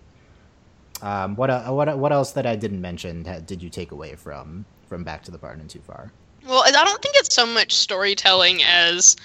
[1.02, 4.14] Um, what uh, what what else that I didn't mention ha- did you take away
[4.14, 6.10] from from Back to the Barn and Too Far?
[6.46, 9.16] Well, I don't think it's so much storytelling as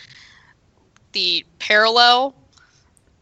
[1.11, 2.35] the parallel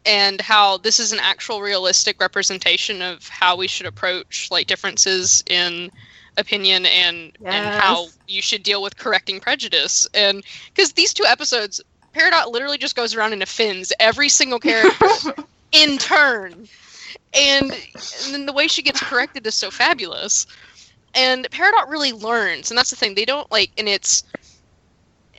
[0.06, 5.44] and how this is an actual realistic representation of how we should approach like differences
[5.48, 5.92] in
[6.38, 10.08] opinion and and how you should deal with correcting prejudice.
[10.14, 11.82] And because these two episodes
[12.16, 15.34] Peridot literally just goes around and offends every single character
[15.72, 16.68] in turn
[17.34, 20.46] and, and then the way she gets corrected is so fabulous
[21.16, 23.16] and Peridot really learns, and that's the thing.
[23.16, 24.24] They don't like, and it's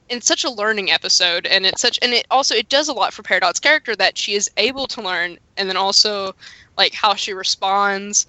[0.09, 3.13] it's such a learning episode, and it's such, and it also it does a lot
[3.13, 6.35] for Peridot's character that she is able to learn, and then also
[6.77, 8.27] like how she responds.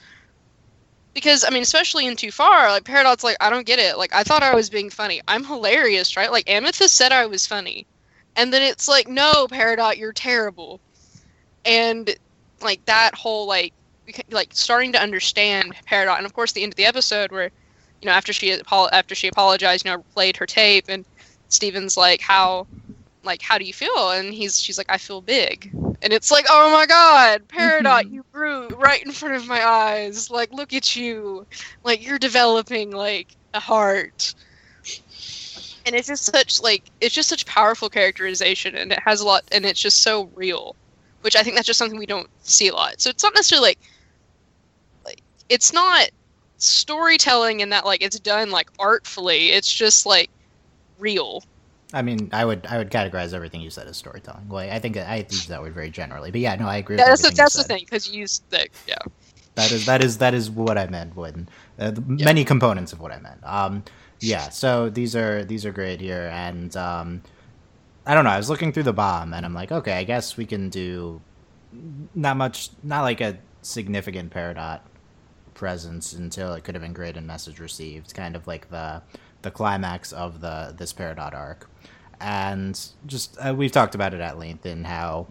[1.13, 3.97] Because I mean, especially in Too Far, like Peridot's like, I don't get it.
[3.97, 5.21] Like I thought I was being funny.
[5.27, 6.31] I'm hilarious, right?
[6.31, 7.87] Like Amethyst said I was funny,
[8.35, 10.79] and then it's like, no, Peridot, you're terrible,
[11.65, 12.15] and
[12.63, 13.73] like that whole like
[14.31, 17.51] like starting to understand Peridot, and of course the end of the episode where,
[18.01, 18.59] you know, after she
[18.91, 21.05] after she apologized, you know, played her tape, and
[21.49, 22.67] Steven's like, how,
[23.23, 24.09] like, how do you feel?
[24.11, 25.71] And he's she's like, I feel big,
[26.01, 28.11] and it's like, oh my god, Peridot, Mhm.
[28.11, 30.29] you grew right in front of my eyes.
[30.29, 31.47] Like, look at you,
[31.83, 34.33] like you're developing like a heart.
[35.85, 39.43] And it's just such like it's just such powerful characterization, and it has a lot,
[39.51, 40.75] and it's just so real
[41.21, 42.99] which I think that's just something we don't see a lot.
[43.01, 43.79] So it's not necessarily like
[45.05, 46.09] like it's not
[46.57, 49.51] storytelling in that like it's done like artfully.
[49.51, 50.29] It's just like
[50.99, 51.43] real.
[51.93, 54.47] I mean, I would I would categorize everything you said as storytelling.
[54.47, 56.97] Well, I think I use that word very generally, but yeah, no, I agree.
[56.97, 58.95] Yeah, with that's the, that's the thing because you use the yeah.
[59.55, 62.25] That is that is that is what I meant when uh, Yeah.
[62.25, 63.43] many components of what I meant.
[63.43, 63.83] Um,
[64.21, 64.49] yeah.
[64.49, 67.21] So these are these are great here, and um,
[68.05, 68.31] I don't know.
[68.31, 71.21] I was looking through the bomb, and I'm like, okay, I guess we can do
[72.15, 74.81] not much, not like a significant Peridot
[75.53, 79.01] presence until it could have been great and message received, kind of like the
[79.43, 81.69] the climax of the this Peridot arc,
[82.19, 85.27] and just uh, we've talked about it at length in how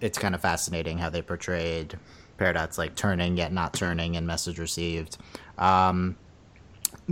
[0.00, 1.98] it's kind of fascinating how they portrayed
[2.38, 5.18] Peridot's like turning yet not turning and message received.
[5.58, 6.16] Um,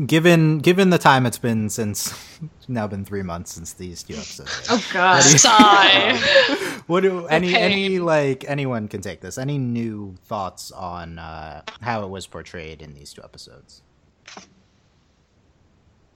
[0.04, 2.12] given given the time it's been since
[2.68, 4.66] now been three months since these two episodes.
[4.68, 5.22] Oh god.
[5.22, 6.16] do you- Sigh.
[6.86, 7.56] what do any pain.
[7.62, 9.38] any like anyone can take this?
[9.38, 13.82] Any new thoughts on uh, how it was portrayed in these two episodes?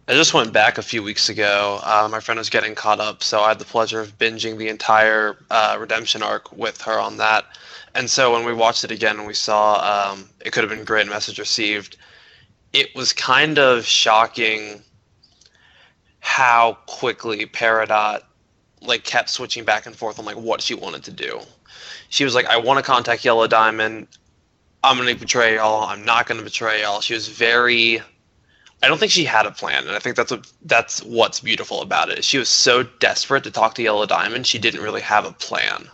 [0.09, 1.79] I just went back a few weeks ago.
[1.85, 4.67] Uh, my friend was getting caught up, so I had the pleasure of binging the
[4.69, 7.45] entire uh, redemption arc with her on that.
[7.95, 10.85] And so when we watched it again and we saw um, it could have been
[10.85, 11.97] great message received,
[12.73, 14.83] it was kind of shocking
[16.21, 18.23] how quickly Peridot
[18.83, 21.41] like kept switching back and forth on like what she wanted to do.
[22.09, 24.09] She was like, "I want to contact Yellow Diamond.
[24.83, 25.85] I'm to betray y'all.
[25.85, 28.03] I'm not to betray y'all." She was very
[28.83, 31.83] I don't think she had a plan, and I think that's what that's what's beautiful
[31.83, 32.25] about it.
[32.25, 35.89] She was so desperate to talk to Yellow Diamond, she didn't really have a plan.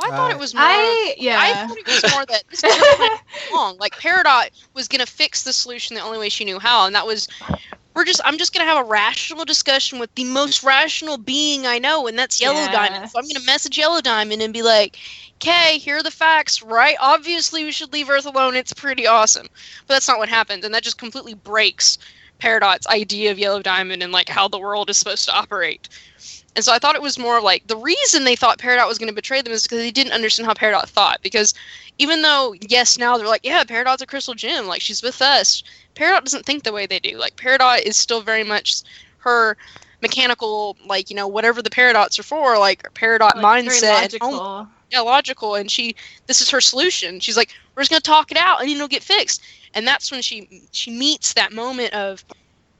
[0.00, 0.62] Well, I thought Uh, it was more.
[0.64, 1.38] I yeah.
[1.40, 3.18] I thought it was more that this was going
[3.52, 3.76] long.
[3.78, 7.06] Like Peridot was gonna fix the solution the only way she knew how, and that
[7.06, 7.28] was
[7.94, 11.78] we're just I'm just gonna have a rational discussion with the most rational being I
[11.78, 12.72] know, and that's Yellow Yeah.
[12.72, 13.10] Diamond.
[13.10, 14.96] So I'm gonna message Yellow Diamond and be like,
[15.34, 16.96] "Okay, here are the facts, right?
[17.00, 18.56] Obviously we should leave Earth alone.
[18.56, 19.48] It's pretty awesome."
[19.86, 21.98] But that's not what happened, and that just completely breaks
[22.40, 25.88] Peridot's idea of Yellow Diamond and like how the world is supposed to operate.
[26.56, 29.08] And so I thought it was more like the reason they thought Peridot was going
[29.08, 31.20] to betray them is because they didn't understand how Peridot thought.
[31.22, 31.54] Because
[31.98, 35.62] even though, yes, now they're like, yeah, Peridot's a crystal gem, like she's with us,
[35.94, 37.18] Peridot doesn't think the way they do.
[37.18, 38.82] Like Peridot is still very much
[39.18, 39.56] her
[40.02, 44.14] mechanical, like, you know, whatever the Peridots are for, like Peridot Like, very mindset.
[44.20, 44.68] own- oh, logical.
[44.90, 45.54] yeah, logical.
[45.54, 45.94] And she,
[46.26, 47.20] this is her solution.
[47.20, 49.42] She's like, we're just gonna talk it out, and it'll get fixed.
[49.74, 52.24] And that's when she she meets that moment of,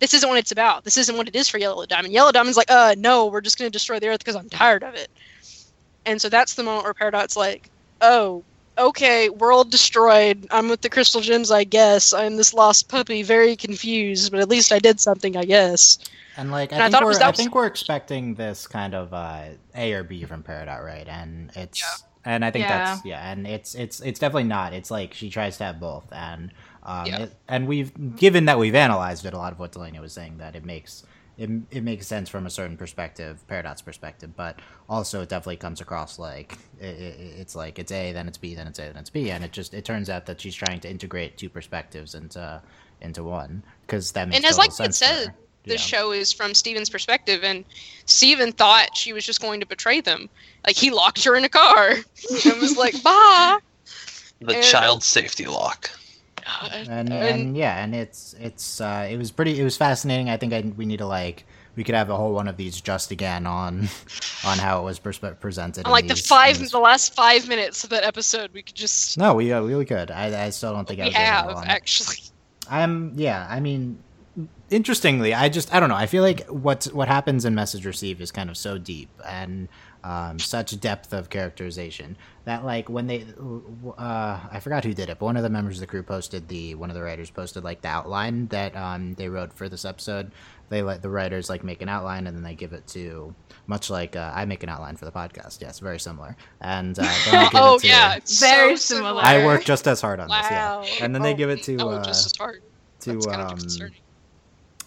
[0.00, 0.84] this isn't what it's about.
[0.84, 2.12] This isn't what it is for Yellow Diamond.
[2.12, 4.94] Yellow Diamond's like, uh, no, we're just gonna destroy the Earth because I'm tired of
[4.94, 5.08] it.
[6.06, 7.68] And so that's the moment where Peridot's like,
[8.00, 8.42] oh,
[8.78, 10.46] okay, world destroyed.
[10.50, 12.12] I'm with the crystal gems, I guess.
[12.14, 15.98] I'm this lost puppy, very confused, but at least I did something, I guess.
[16.36, 18.94] And like, I And I think thought we're was- I think we're expecting this kind
[18.94, 19.42] of uh,
[19.74, 21.06] A or B from Peridot, right?
[21.06, 21.86] And it's Yeah.
[22.32, 22.84] and I think Yeah.
[22.84, 24.72] that's yeah, and it's it's it's definitely not.
[24.72, 26.50] It's like she tries to have both, and
[26.82, 27.18] um, Yeah.
[27.22, 29.32] it, and we've given that we've analyzed it.
[29.34, 31.04] A lot of what Delaney was saying that it makes.
[31.38, 34.58] It, it makes sense from a certain perspective, Peridot's perspective, but
[34.90, 38.54] also it definitely comes across like it, it, it's like it's A, then it's B,
[38.54, 40.80] then it's A, then it's B, and it just it turns out that she's trying
[40.80, 42.60] to integrate two perspectives into
[43.00, 45.78] into one because that makes And as like it sense to said, the Yeah.
[45.78, 47.64] show is from Steven's perspective, and
[48.04, 50.28] Steven thought she was just going to betray them.
[50.66, 51.88] Like he locked her in a car
[52.44, 53.58] and was like, "Bye."
[54.40, 55.88] The And- child safety lock.
[56.72, 60.28] and, And- and yeah, and it's it's uh, it was pretty it was fascinating.
[60.30, 61.44] I think I, we need to like
[61.76, 63.88] we could have a whole one of these just again on
[64.44, 65.86] on how it was presented.
[65.86, 69.34] like the five, this- the last five minutes of that episode, we could just No,
[69.34, 70.10] we uh, we really could.
[70.10, 72.16] I, I still don't think I was have actually.
[72.68, 73.46] I'm yeah.
[73.50, 73.98] I mean,
[74.70, 75.96] interestingly, I just I don't know.
[75.96, 79.68] I feel like what's what happens in message receive is kind of so deep and
[80.04, 83.26] um, such depth of characterization that like when they
[83.98, 86.48] uh, I forgot who did it, but one of the members of the crew posted
[86.48, 89.84] the one of the writers posted like the outline that um, they wrote for this
[89.84, 90.32] episode.
[90.70, 93.34] They let the writers like make an outline and then they give it to
[93.66, 95.60] much like uh, I make an outline for the podcast.
[95.60, 96.36] Yes, very similar.
[96.60, 99.20] And uh, then they give Oh it to, yeah, it's Very so similar.
[99.22, 100.40] I work just as hard on Wow.
[100.82, 100.98] this.
[100.98, 102.62] Yeah, and then they Oh, give it to oh, uh, just as hard.
[103.00, 103.94] to That's kind of um, concerning.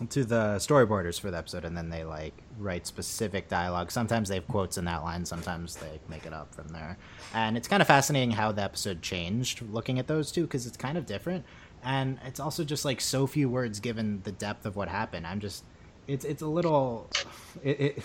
[0.08, 3.92] To the storyboarders for the episode, and then they like write specific dialogue.
[3.92, 6.98] Sometimes they have quotes in that line, sometimes they make it up from there.
[7.34, 10.78] And it's kind of fascinating how the episode changed looking at those two because it's
[10.78, 11.46] kind of different,
[11.84, 15.28] and it's also just like so few words given the depth of what happened.
[15.28, 15.63] I'm just,
[16.08, 17.10] it's it's a little,
[17.63, 17.80] it.
[17.80, 18.04] it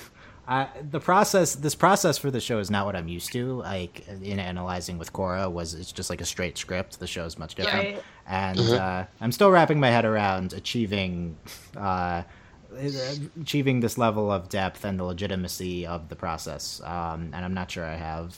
[0.48, 3.52] I, the process, this process for the show is not what I'm used to.
[3.60, 6.98] Like in analyzing with Korra, was it's just like a straight script.
[6.98, 8.02] The show is much different Right.
[8.26, 11.36] and uh, I'm still wrapping my head around achieving
[11.76, 12.22] uh,
[13.40, 16.80] achieving this level of depth and the legitimacy of the process.
[16.84, 18.36] Um, and I'm not sure I have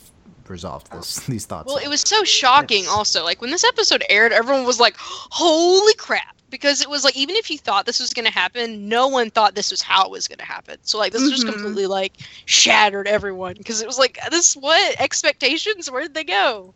[0.50, 1.66] resolved this these thoughts.
[1.66, 1.86] Well, yet.
[1.86, 2.82] it was so shocking.
[2.82, 7.04] It's- Also, like when this episode aired, everyone was like, "Holy crap!" Because it was
[7.04, 9.80] like, even if you thought this was going to happen, no one thought this was
[9.80, 10.78] how it was going to happen.
[10.82, 11.52] So like, this just Mhm.
[11.52, 12.14] completely like
[12.46, 15.88] shattered everyone because it was like, this what expectations?
[15.88, 16.74] Where did they go?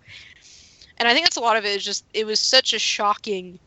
[0.99, 1.75] And I think that's a lot of it.
[1.77, 3.59] Is just it was such a shocking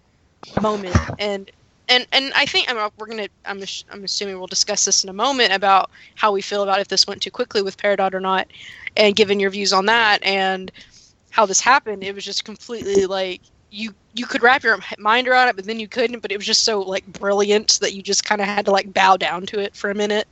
[0.62, 1.51] moment, and
[1.90, 3.62] and and I think I'm, we're gonna I'm
[3.92, 7.08] I'm assuming we'll discuss this in a moment about how we feel about if this
[7.08, 8.48] went too quickly with Peridot or not,
[8.96, 10.72] and given your views on that and
[11.30, 15.50] how this happened, it was just completely like you you could wrap your mind around
[15.50, 16.20] it, but then you couldn't.
[16.20, 18.94] But it was just so like brilliant that you just kind of had to like
[18.94, 20.28] bow down to it for a minute.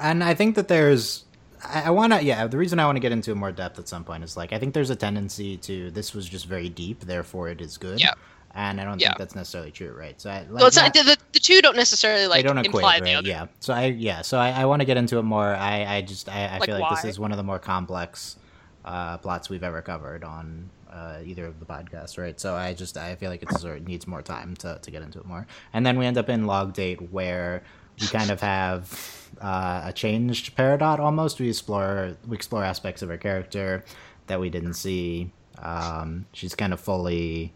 [0.00, 1.24] and I think that there's
[1.64, 2.46] I, I want to, yeah.
[2.46, 4.58] The reason I want to get into more depth at some point is like I
[4.58, 8.00] think there's a tendency to this was just very deep, therefore it is good.
[8.00, 8.14] Yeah.
[8.56, 9.08] And I don't Yeah.
[9.08, 10.20] think that's necessarily true, right?
[10.20, 13.00] So, I, like, well, not, the, the two don't necessarily like they don't equate, imply
[13.00, 13.16] the right?
[13.16, 13.28] other.
[13.28, 13.46] Yeah.
[13.58, 14.22] So I, yeah.
[14.22, 15.54] So I, I want to get into it more.
[15.54, 18.36] I, I just, I, I Like feel like this is one of the more complex
[18.84, 22.38] uh, plots we've ever covered on uh, either of the podcasts, right?
[22.38, 25.02] So I just, I feel like it sort of needs more time to, to get
[25.02, 25.48] into it more.
[25.72, 27.64] And then we end up in log date where
[28.00, 31.40] we kind of have uh, a changed Peridot almost.
[31.40, 33.84] We explore, we explore aspects of her character
[34.28, 35.32] that we didn't see.
[35.60, 37.52] Um, she's kind of fully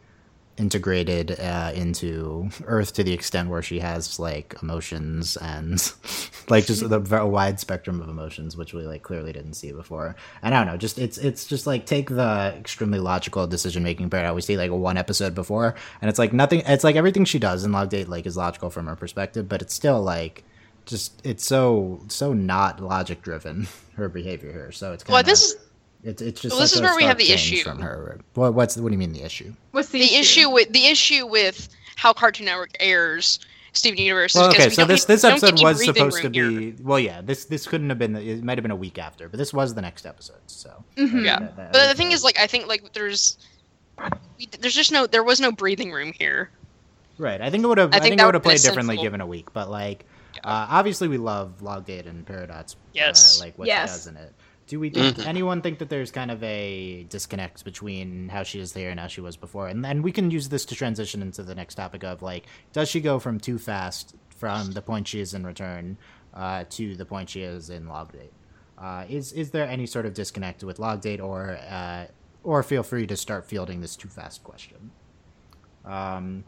[0.58, 5.92] integrated uh, into Earth to the extent where she has like emotions and
[6.48, 10.16] like just the very wide spectrum of emotions, which we like clearly didn't see before.
[10.42, 14.10] And I don't know, just it's it's just like take the extremely logical decision making
[14.10, 14.34] part.
[14.34, 16.62] We see like one episode before, and it's like nothing.
[16.66, 19.62] It's like everything she does in Log Date like is logical from her perspective, but
[19.62, 20.44] it's still like
[20.86, 24.72] just it's so so not logic driven her behavior here.
[24.72, 25.56] So it's kind Well, of this is
[26.04, 27.62] it's it's just well, this is where we have the issue.
[27.62, 28.20] from her.
[28.34, 29.52] What what's what do you mean the issue?
[29.72, 33.40] What's the, the issue with the issue with how Cartoon Network airs
[33.72, 34.34] Steven Universe.
[34.34, 36.74] Well, okay, so this this we don't get episode was supposed to be here.
[36.82, 37.20] well, yeah.
[37.20, 38.16] This this couldn't have been.
[38.16, 40.40] It might have been a week after, but this was the next episode.
[40.46, 41.24] So Mhm.
[41.24, 41.38] Yeah.
[41.38, 43.38] that- that- But the thing is, like, I think like there's
[44.60, 46.50] there's just no there was no breathing room here.
[47.18, 47.40] right.
[47.40, 47.92] I think it would have.
[47.92, 49.02] I I think think, that it would have played differently sensible.
[49.02, 49.52] given a week.
[49.52, 50.04] But like,
[50.44, 52.74] uh, obviously, we love Log Date and Peridot.
[52.94, 53.40] Yes.
[53.40, 53.90] Uh, like what Yes.
[53.90, 54.32] she does in it.
[54.68, 55.26] Do we think Mhm.
[55.26, 59.06] anyone think that there's kind of a disconnect between how she is there and how
[59.06, 59.66] she was before?
[59.66, 62.88] And then we can use this to transition into the next topic of like, does
[62.90, 65.96] she go from too fast from the point she is in return
[66.34, 68.32] uh, to the point she is in log date?
[68.76, 72.06] Uh, is is there any sort of disconnect with log date, or uh,
[72.44, 74.90] or feel free to start fielding this too fast question?
[75.84, 76.44] Um,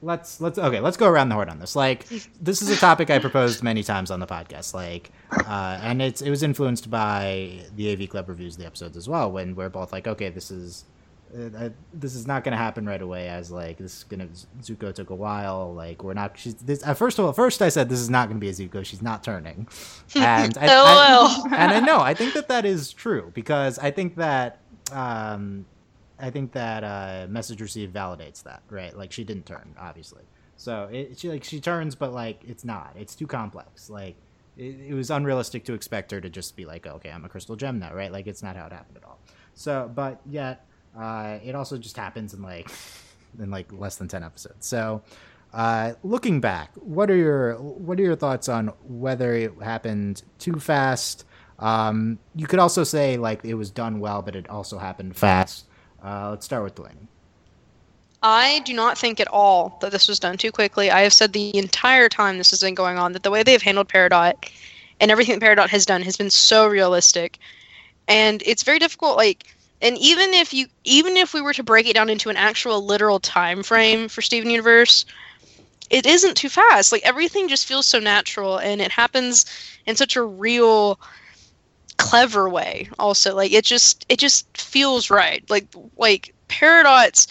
[0.00, 1.74] let's let's okay let's go around the horn on this.
[1.76, 2.06] Like
[2.40, 5.10] this is a topic i proposed many times on the podcast like
[5.46, 9.08] uh and it's it was influenced by the av club reviews of the episodes as
[9.08, 10.84] well when we're both like okay this is
[11.36, 14.20] uh, uh, this is not going to happen right away as like this is going
[14.20, 14.28] to
[14.62, 17.68] zuko took a while like we're not she's this uh, first of all first i
[17.68, 19.66] said this is not going to be a zuko she's not turning.
[20.14, 24.14] And I, I- and I know I think that that is true because I think
[24.16, 24.60] that
[24.92, 25.66] um,
[26.20, 28.96] I think that uh, message received validates that right.
[28.96, 30.24] Like she didn't turn, obviously.
[30.56, 32.94] So it, she like she turns, but like it's not.
[32.98, 33.88] It's too complex.
[33.88, 34.16] Like
[34.56, 37.56] it, it was unrealistic to expect her to just be like, okay, I'm a crystal
[37.56, 38.10] gem now, right?
[38.10, 39.20] Like it's not how it happened at all.
[39.54, 40.66] So, but yet
[40.98, 42.68] uh, it also just happens in like
[43.38, 44.66] in like less than ten episodes.
[44.66, 45.02] So.
[45.50, 50.52] Uh, looking back, what are your what are your thoughts on whether it happened too
[50.60, 51.24] fast?
[51.58, 55.64] Um, you could also say like it was done well, but it also happened fast.
[56.02, 57.08] Uh, let's start with Delaney.
[58.22, 60.90] I do not think at all that this was done too quickly.
[60.90, 63.62] I have said the entire time this has been going on that the way they've
[63.62, 64.50] handled Peridot
[65.00, 67.38] and everything that Peridot has done has been so realistic.
[68.08, 69.46] And it's very difficult like
[69.80, 72.84] and even if you even if we were to break it down into an actual
[72.84, 75.04] literal time frame for Steven Universe,
[75.88, 76.90] it isn't too fast.
[76.90, 79.44] Like everything just feels so natural and it happens
[79.86, 80.98] in such a real
[81.98, 83.34] clever way also.
[83.36, 85.44] Like it just it just feels right.
[85.50, 85.66] Like
[85.98, 87.28] like Peridot's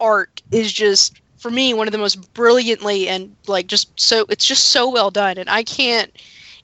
[0.00, 4.46] arc is just for me one of the most brilliantly and like just so it's
[4.46, 6.10] just so well done and i can't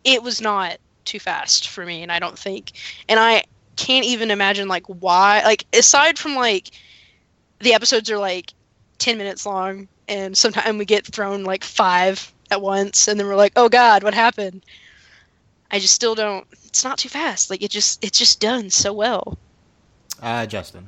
[0.05, 2.73] it was not too fast for me and i don't think
[3.09, 3.43] and i
[3.77, 6.71] can't even imagine like why like aside from like
[7.61, 8.53] the episodes are like
[8.99, 13.37] 10 minutes long and sometimes we get thrown like five at once and then we're
[13.37, 14.64] like oh god what happened
[15.73, 18.93] i just still don't it's not too fast like it just it's just done so
[18.93, 19.39] well
[20.23, 20.85] Uh, Justin.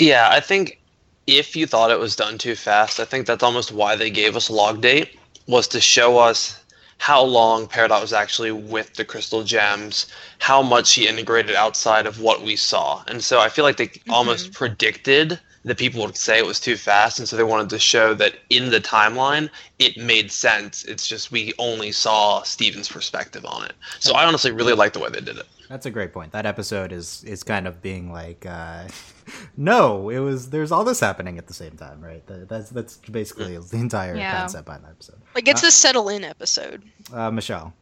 [0.00, 0.80] Yeah, I think
[1.26, 4.34] if you thought it was done too fast, I think that's almost why they gave
[4.34, 6.58] us log date was to show us
[6.98, 10.06] how long Peridot was actually with the crystal gems,
[10.38, 13.02] how much he integrated outside of what we saw.
[13.06, 16.76] And so I feel like they almost predicted that people would say it was too
[16.76, 20.84] fast, and so they wanted to show that in the timeline it made sense.
[20.84, 23.74] It's just we only saw Steven's perspective on it.
[23.98, 25.46] So I honestly really like the way they did it.
[25.68, 26.32] That's a great point.
[26.32, 28.88] That episode is is kind of being like, uh,
[29.56, 30.50] no, it was.
[30.50, 32.26] There's all this happening at the same time, right?
[32.26, 34.36] That, that's that's basically the entire Yeah.
[34.40, 35.20] concept behind that episode.
[35.34, 36.82] like it's a settle in episode
[37.12, 37.72] Uh, Michelle.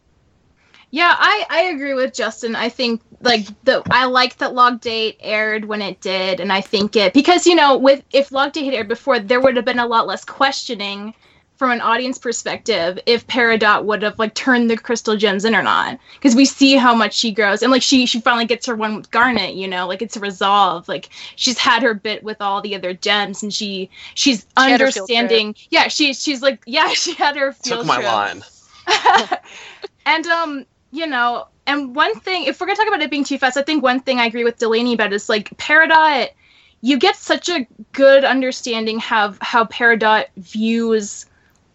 [0.91, 2.57] Yeah, I, I agree with Justin.
[2.57, 6.63] I think like the I like that log date aired when it did, and I
[6.63, 9.67] think it because you know with if log date had aired before, there would have
[9.67, 11.15] been a lot less questioning
[11.57, 15.63] from an audience perspective if Peridot would have like turned the crystal gems in or
[15.63, 18.77] not, because we see how much she grows and like she she finally gets her
[18.77, 20.89] one with Garnet, you know, like it's a resolve.
[20.89, 24.81] Like she's had her bit with all the other gems, and she she's She had
[24.81, 25.35] her field trip.
[25.35, 25.55] understanding.
[25.71, 28.43] Yeah, she she's like yeah, she had her field Took my trip line.
[30.07, 33.39] and um you know, and one thing, if we're gonna talk about it being too
[33.39, 36.31] fast, I think one thing I agree with Delaney about is like Peridot.
[36.81, 41.27] You get such a good understanding of how Peridot views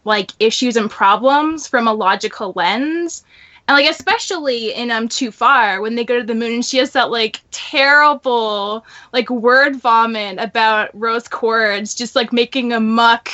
[0.06, 3.24] like issues and problems from a logical lens.
[3.68, 6.78] And like especially in um Too Far when they go to the moon and she
[6.80, 13.30] has that like terrible like word vomit about rose quartz just like making a muck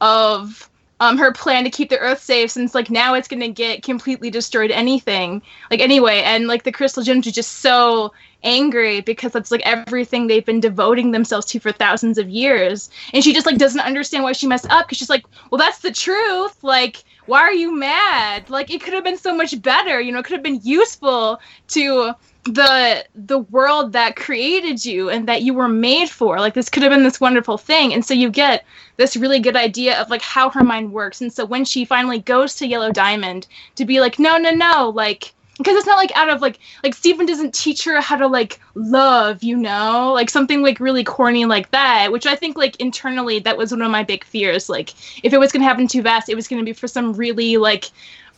[0.00, 0.68] of
[1.02, 4.30] um her plan to keep the earth safe since like now it's gonna get completely
[4.30, 5.42] destroyed anything.
[5.68, 8.12] Like anyway and like the crystal gems are just so
[8.44, 12.88] angry because that's like everything they've been devoting themselves to for thousands of years.
[13.12, 15.80] And she just like doesn't understand why she messed up because she's like well that's
[15.80, 16.62] the truth.
[16.62, 18.48] Like why are you mad?
[18.48, 21.40] Like it could have been so much better you know it could have been useful
[21.68, 22.14] to
[22.44, 26.40] the the world that created you and that you were made for.
[26.40, 27.92] Like this could have been this wonderful thing.
[27.92, 28.64] And so you get
[28.96, 31.20] this really good idea of like how her mind works.
[31.20, 34.90] And so when she finally goes to yellow diamond to be like no no no
[34.94, 38.26] like because it's not like out of like like Steven doesn't teach her how to
[38.26, 42.74] like love, you know, like something like really corny like that, which I think like
[42.76, 44.68] internally that was one of my big fears.
[44.68, 47.56] Like if it was gonna happen too fast, it was gonna be for some really
[47.56, 47.90] like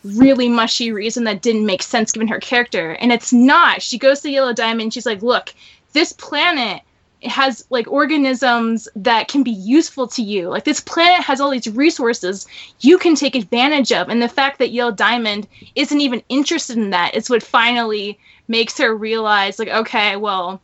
[0.05, 3.81] really mushy reason that didn't make sense given her character, and it's not.
[3.81, 4.93] She goes to Yellow Diamond.
[4.93, 5.53] She's like, look,
[5.93, 6.81] this planet
[7.23, 10.49] has like organisms that can be useful to you.
[10.49, 12.47] Like this planet has all these resources
[12.81, 14.09] you can take advantage of.
[14.09, 18.77] And the fact that Yellow Diamond isn't even interested in that is what finally makes
[18.77, 20.61] her realize like, okay, well,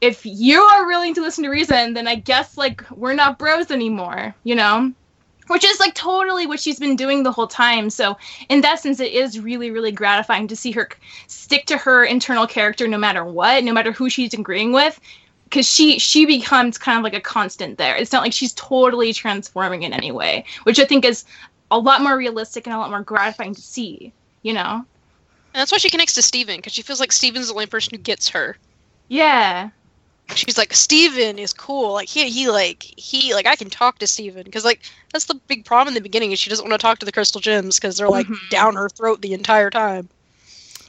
[0.00, 3.70] if you are willing to listen to reason, then I guess like we're not bros
[3.70, 4.92] anymore, you know?
[5.48, 7.90] Which is like totally what she's been doing the whole time.
[7.90, 8.16] So,
[8.48, 10.88] in that sense, it is really, really gratifying to see her
[11.28, 15.00] stick to her internal character no matter what, no matter who she's agreeing with
[15.48, 17.96] because she she becomes kind of like a constant there.
[17.96, 21.24] It's not like she's totally transforming in any way, which I think is
[21.70, 24.12] a lot more realistic and a lot more gratifying to see.
[24.42, 24.84] You know.
[25.54, 27.96] And that's why she connects to Steven because she feels like Steven's the only person
[27.96, 28.56] who gets her.
[29.08, 29.70] Yeah.
[30.34, 31.92] She's like Steven is cool.
[31.92, 35.34] Like he he like he like I can talk to Steven because like that's the
[35.46, 37.78] big problem in the beginning is she doesn't want to talk to the crystal gems
[37.78, 38.50] because they're like Mhm.
[38.50, 40.08] down her throat the entire time.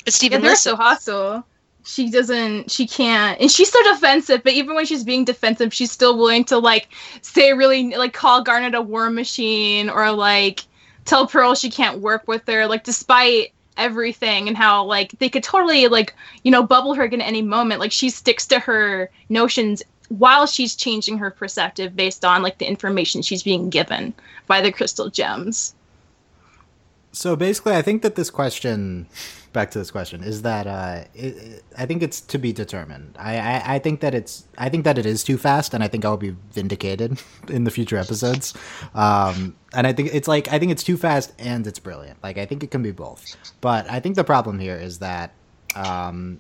[0.06, 1.46] But Yeah, Steven they're so hostile.
[1.86, 2.70] She doesn't.
[2.72, 4.44] She can't, and she's so defensive.
[4.44, 6.90] But even when she's being defensive, she's still willing to like
[7.22, 10.64] say really like call Garnet a war machine or like
[11.06, 12.68] tell Pearl she can't work with her.
[12.68, 16.14] Like despite everything and how like they could totally like
[16.44, 17.80] you know bubble her at any moment.
[17.80, 22.66] Like she sticks to her notions while she's changing her perspective based on like the
[22.66, 24.14] information she's being given
[24.48, 25.76] by the crystal gems.
[27.12, 29.08] So basically, I think that this question,
[29.54, 33.16] back to this question, is that uh, it, I think it's to be determined.
[33.20, 35.88] I, I, I think that it's I think that it is too fast, and I
[35.88, 38.54] think I'll be vindicated in the future episodes.
[38.94, 42.22] Um, and I think it's like I think it's too fast and it's brilliant.
[42.24, 43.36] Like I think it can be both.
[43.62, 45.34] But I think the problem here is that
[45.76, 46.40] um,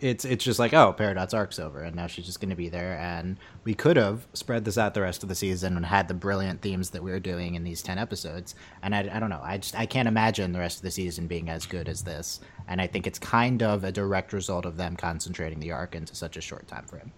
[0.00, 2.68] it's it's just like oh Peridot's arc's over and now she's just going to be
[2.68, 6.08] there and we could have spread this out the rest of the season and had
[6.08, 9.30] the brilliant themes that we are doing in these 10 episodes and I, I don't
[9.30, 12.02] know I just I can't imagine the rest of the season being as good as
[12.02, 15.94] this and I think it's kind of a direct result of them concentrating the arc
[15.94, 17.12] into such a short time frame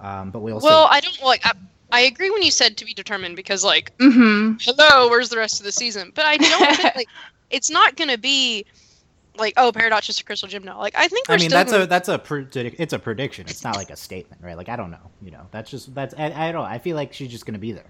[0.00, 1.44] um, but we'll Well, see I don't like.
[1.46, 1.52] I,
[1.90, 4.56] I agree when you said to be determined because like Mm-hmm.
[4.60, 6.12] hello, where's the rest of the season?
[6.14, 7.10] But I don't think like
[7.50, 8.66] it's not gonna be
[9.38, 10.78] like oh Peridot's just a crystal gem now.
[10.78, 12.98] Like I think we're I mean still that's gonna, a that's a predic- it's a
[12.98, 13.46] prediction.
[13.48, 14.56] It's not like a statement right?
[14.56, 15.46] Like I don't know you know?
[15.50, 17.86] That's just that's I, I don't I feel like she's just going to be there.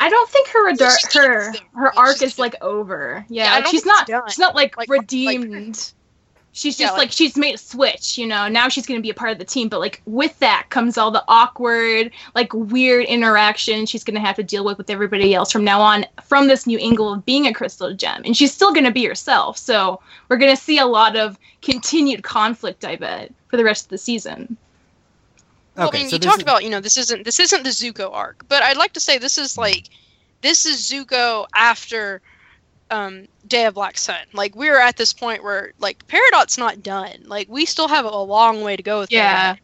[0.00, 3.24] I don't think her Well, adar- her her arc is like over.
[3.28, 4.28] Yeah, Yeah, like, don't she's not it's done.
[4.28, 5.06] she's not like, Like, like-
[6.52, 6.58] redeemed.
[6.58, 8.46] she's Yeah, just like- like, she's made a switch, you know.
[8.48, 11.10] Now she's gonna be a part of the team, but like with that comes all
[11.10, 15.64] the awkward, like weird interaction she's gonna have to deal with with everybody else from
[15.64, 18.90] now on from this new angle of being a crystal gem, and she's still gonna
[18.90, 19.56] be herself.
[19.58, 23.88] So we're gonna see a lot of continued conflict, I bet, for the rest of
[23.90, 24.56] the season.
[25.76, 27.62] Well, okay I mean, so you talked is- about you know this isn't this isn't
[27.62, 29.88] the Zuko arc, but I'd like to say this is like
[30.42, 32.20] this is Zuko after
[32.92, 34.16] um, Day of Black Sun.
[34.32, 37.24] Like we're at this point where like Peridot's not done.
[37.26, 39.54] Like we still have a long way to go with Yeah.
[39.54, 39.58] Peridot.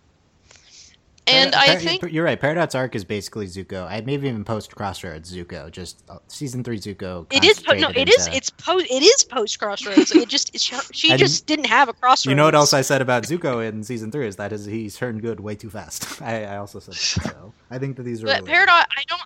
[1.30, 2.40] And Par- I Par- think you're right.
[2.40, 3.86] Peridot's arc is basically Zuko.
[3.86, 5.70] I maybe even post Crossroads Zuko.
[5.70, 7.26] Just uh, season three Zuko.
[7.30, 10.10] it is po- no, concentrated it is into- it's post it is post Crossroads.
[10.10, 10.64] it just it's,
[10.96, 12.24] she I just didn't have a Crossroads.
[12.30, 14.96] You know what else I said about Zuko in season three is that is he's
[14.96, 16.22] turned good way too fast.
[16.22, 17.30] I, I also said that.
[17.34, 18.26] So I think that these are.
[18.26, 18.66] But related.
[18.66, 19.22] Peridot, I don't.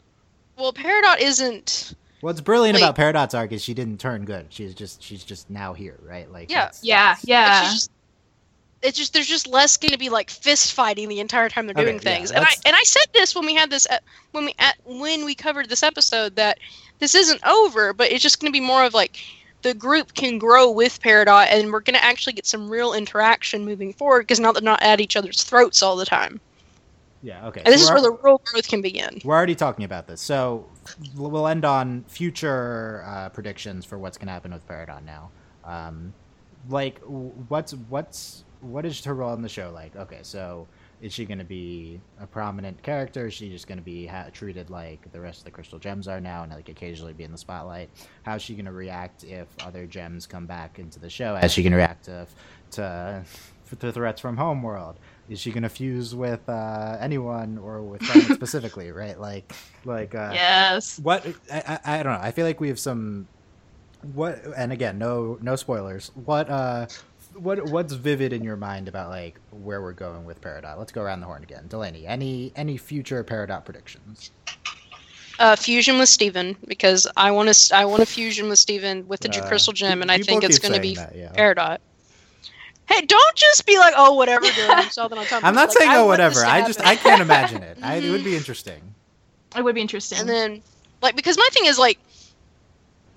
[0.59, 1.95] Well, Peridot isn't.
[2.23, 4.47] What's brilliant like- about Peridot's arc is she didn't turn good.
[4.49, 6.31] She's just she's just now here, right?
[6.33, 6.61] Like Yeah.
[6.61, 7.63] that's- Yeah, that's- yeah.
[7.65, 7.91] she's just,
[8.81, 11.75] it's just there's just less going to be like fist fighting the entire time they're
[11.75, 12.31] Okay, doing yeah, things.
[12.31, 13.99] and I and I said this when we had this uh,
[14.33, 16.59] when we at, when we covered this episode that
[16.99, 19.19] this isn't over, but it's just going to be more of like
[19.63, 23.65] the group can grow with Peridot, and we're going to actually get some real interaction
[23.65, 26.41] moving forward because now they're not at each other's throats all the time.
[27.23, 27.47] Yeah.
[27.49, 27.63] Okay.
[27.65, 29.21] And this so is where the real growth can begin.
[29.25, 30.67] We're already talking about this, so
[31.15, 35.31] we'll end on future uh, predictions for what's going to happen with Peridot now.
[35.65, 36.13] Um,
[36.69, 39.95] like, what's what's what is her role in the show like?
[39.97, 40.67] Okay, so
[41.01, 43.27] is she going to be a prominent character?
[43.27, 46.07] Is she just going to be ha- treated like the rest of the Crystal Gems
[46.07, 47.91] are now, and like occasionally be in the spotlight?
[48.23, 51.37] How's she going to react if other gems come back into the show?
[51.37, 52.27] How's she going to react to
[52.73, 53.25] to,
[53.79, 54.97] to threats from Homeworld?
[55.29, 58.03] Is she going to fuse with uh, anyone or with
[58.35, 58.91] specifically?
[58.91, 59.53] Right, like
[59.85, 60.99] like uh, yes.
[60.99, 62.21] what I, I, I don't know.
[62.21, 63.29] I feel like we have some
[64.15, 66.11] what and again, no no spoilers.
[66.25, 66.87] What uh
[67.35, 70.79] what what's vivid in your mind about like where we're going with Peridot?
[70.79, 71.67] Let's go around the horn again.
[71.69, 74.31] Delaney, any any future Peridot predictions?
[75.39, 77.77] Uh, fusion with Steven because I want to.
[77.77, 80.59] I want a fusion with Steven with the Uh, Crystal Gem, and I think it's
[80.59, 81.33] going to be that, yeah.
[81.33, 81.79] Peridot.
[82.93, 84.83] Hey, don't just be like, oh, whatever, girl.
[84.83, 85.41] You saw that on Tumblr.
[85.43, 86.45] I'm not Like, saying oh whatever.
[86.45, 87.79] I just I can't imagine it.
[87.83, 88.81] I, it would be interesting.
[89.57, 90.19] It would be interesting.
[90.19, 90.63] And then,
[91.03, 91.99] like, because my thing is like,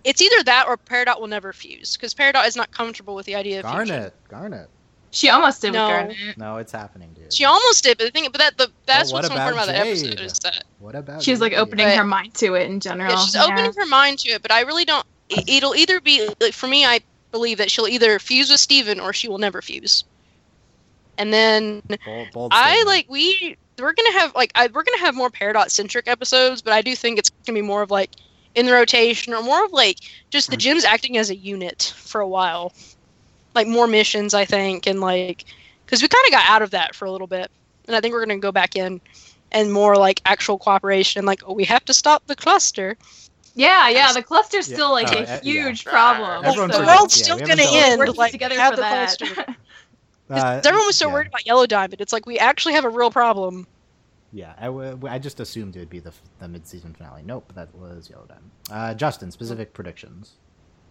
[0.03, 3.35] it's either that or Peridot will never fuse because Peridot is not comfortable with the
[3.35, 3.87] idea of fusion.
[3.87, 4.69] Garnet, Garnet.
[5.11, 5.87] she almost did No.
[5.87, 6.37] with Garnet.
[6.37, 7.33] No, it's happening, dude.
[7.33, 9.69] She almost did, but the thing, but that the that's what what's so important about
[9.69, 11.59] about that episode is that What about She's like Jade?
[11.59, 13.11] opening But- her mind to it in general.
[13.11, 13.45] yeah, she's Yeah.
[13.45, 14.41] opening her mind to it.
[14.41, 15.05] But I really don't.
[15.29, 16.85] it- It'll either be like for me.
[16.85, 16.99] I
[17.35, 20.05] believe that she'll either fuse with Steven or she will never fuse.
[21.17, 25.15] And then Bold, bold I like we we're gonna have like I, we're gonna have
[25.15, 28.11] more Peridot centric episodes, but I do think it's gonna be more of like
[28.55, 30.61] in the rotation or more of like just the hmm.
[30.61, 32.71] gems acting as a unit for a while,
[33.53, 35.45] like more missions I think and like
[35.85, 37.51] because we kind of got out of that for a little bit,
[37.87, 39.01] and I think we're gonna go back in
[39.51, 41.19] and more like actual cooperation.
[41.19, 42.97] And like oh, we have to stop the cluster.
[43.55, 44.11] Yeah, yeah.
[44.13, 44.75] The cluster's Yeah.
[44.75, 45.41] still like Oh, a uh, yeah.
[45.41, 46.43] huge problem.
[46.45, 48.17] Everyone the world's yeah, still we haven't gonna end.
[48.17, 49.17] Like together have for the that.
[49.17, 49.35] cluster.
[49.45, 49.55] 'Cause
[50.29, 51.13] Uh, everyone was so yeah.
[51.13, 52.01] worried about Yellow Diamond.
[52.01, 53.67] It's like we actually have a real problem.
[54.33, 57.21] Yeah, I, w- I just assumed it would be the, the mid-season finale.
[57.23, 58.51] Nope, that was Yellow Diamond.
[58.71, 60.31] Uh, Justin, specific predictions.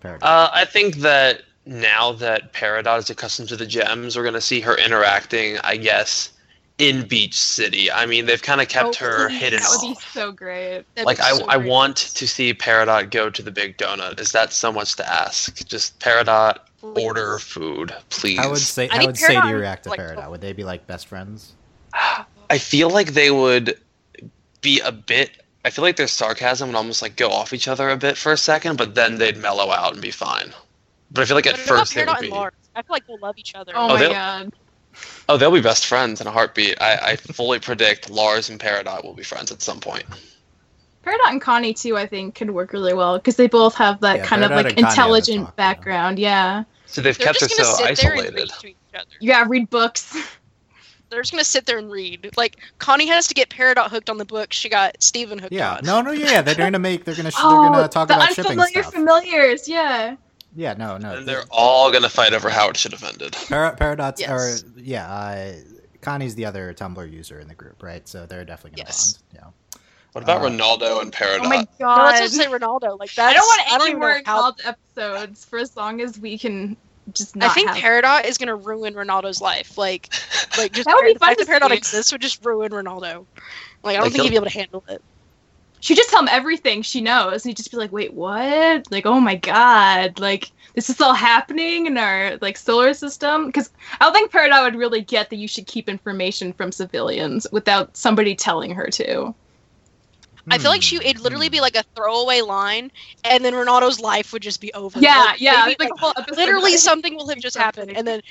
[0.01, 0.23] Peridot.
[0.23, 4.41] Uh, I think that now that Peridot is accustomed to the gems, we're going to
[4.41, 6.31] see her interacting, I guess,
[6.79, 7.91] in Beach City.
[7.91, 9.41] I mean, they've kind of kept Oh, her please.
[9.41, 10.85] hidden That would be so great.
[10.95, 11.69] That'd Like, be I, so I great.
[11.69, 14.19] want to see Peridot go to the Big Donut.
[14.19, 15.65] Is that so much to ask?
[15.67, 17.05] Just Peridot, Please.
[17.05, 18.39] order food, please.
[18.39, 20.31] How would say I how need would Sadie Peridot, react to like, Peridot?
[20.31, 21.53] Would they be like best friends?
[22.51, 23.79] I feel like they would
[24.61, 25.31] be a bit.
[25.65, 28.33] I feel like their sarcasm would almost like go off each other a bit for
[28.33, 30.53] a second, but then they'd mellow out and be fine.
[31.13, 32.33] But I feel like at What first they would be.
[32.33, 32.51] I
[32.83, 33.73] feel like they'll love each other.
[33.77, 34.53] Oh, Oh, my god.
[35.29, 36.81] Oh, they'll be best friends in a heartbeat.
[36.81, 40.05] I, I fully predict Lars and Peridot will be friends at some point.
[41.05, 44.17] Peridot and Connie too, I think, could work really well because they both have that
[44.19, 46.19] Yeah, kind of like and Connie have a intelligent talk, background.
[46.19, 46.65] Yeah.
[46.87, 48.35] So they've They're kept her just gonna so sit there and isolated.
[48.37, 49.07] read to each other.
[49.21, 50.17] Yeah, read books.
[51.11, 52.31] They're just gonna sit there and read.
[52.37, 54.53] Like Connie has to get Peridot hooked on the book.
[54.53, 55.81] She got Steven hooked Yeah, on.
[55.85, 58.29] no, no, yeah, they're gonna make, they're gonna, sh- oh, they're gonna talk the about
[58.33, 58.95] shipping unfamiliar stuff.
[58.95, 59.69] familiars.
[59.69, 60.17] Yeah.
[60.55, 61.17] Yeah, no, no.
[61.19, 63.33] And they're all gonna fight over how it should have ended.
[63.49, 64.63] Par- Peridot's, Yes.
[64.65, 65.53] or yeah, uh,
[66.01, 68.07] Connie's the other Tumblr user in the group, right?
[68.09, 69.19] So they're definitely gonna Yes.
[69.35, 69.53] bond.
[70.13, 71.41] What about Uh, Ronaldo and Peridot?
[71.45, 72.05] Oh my No, god.
[72.05, 72.97] let's just say Ronaldo.
[72.99, 75.77] Like that's, I don't want I don't any even more how- called episodes for as
[75.77, 76.77] long as we can
[77.13, 77.79] just I think have.
[77.79, 79.77] Peridot is gonna ruin Ronaldo's life.
[79.77, 80.15] Like,
[80.57, 81.77] like just That would be the fun fact to that Peridot see.
[81.77, 83.27] exists would just ruin Ronaldo.
[83.83, 85.03] Like I don't Like, think he'd he'll- be able to handle it.
[85.85, 88.91] She just tell him everything she knows, and he'd just be like, "Wait, what?
[88.91, 90.19] Like, oh my god!
[90.19, 93.69] Like, this is all happening in our like solar system?" Because
[94.01, 97.99] I don't think Peridot would really get that you should keep information from civilians without
[97.99, 99.35] somebody telling her to.
[100.51, 101.53] I feel like she it'd literally hmm.
[101.53, 102.91] be like a throwaway line,
[103.23, 104.99] and then Ronaldo's life would just be over.
[104.99, 106.39] Yeah, Like, yeah, maybe, like like, a whole episode.
[106.39, 108.23] literally something will have just happened, and then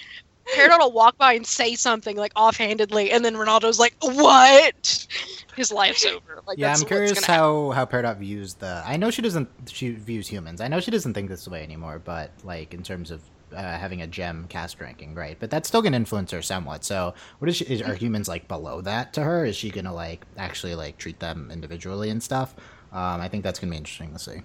[0.56, 5.08] Peridot will walk by and say something like offhandedly, and then Ronaldo's like, "What?"
[5.56, 6.42] His life's over.
[6.46, 7.40] Like, yeah, I'm curious gonna happen.
[7.40, 8.84] how how Peridot views the.
[8.86, 9.50] I know she doesn't.
[9.68, 10.62] She views humans.
[10.62, 12.02] I know she doesn't think this way anymore.
[12.04, 13.22] But like in terms of
[13.56, 15.38] uh, having a gem caste ranking, right?
[15.40, 16.84] But that's still gonna influence her somewhat.
[16.84, 17.66] So, what is she?
[17.66, 19.46] Is, are humans like below that to her?
[19.46, 22.56] Is she gonna like actually like treat them individually and stuff?
[22.92, 24.42] Um, I think that's gonna be interesting to see.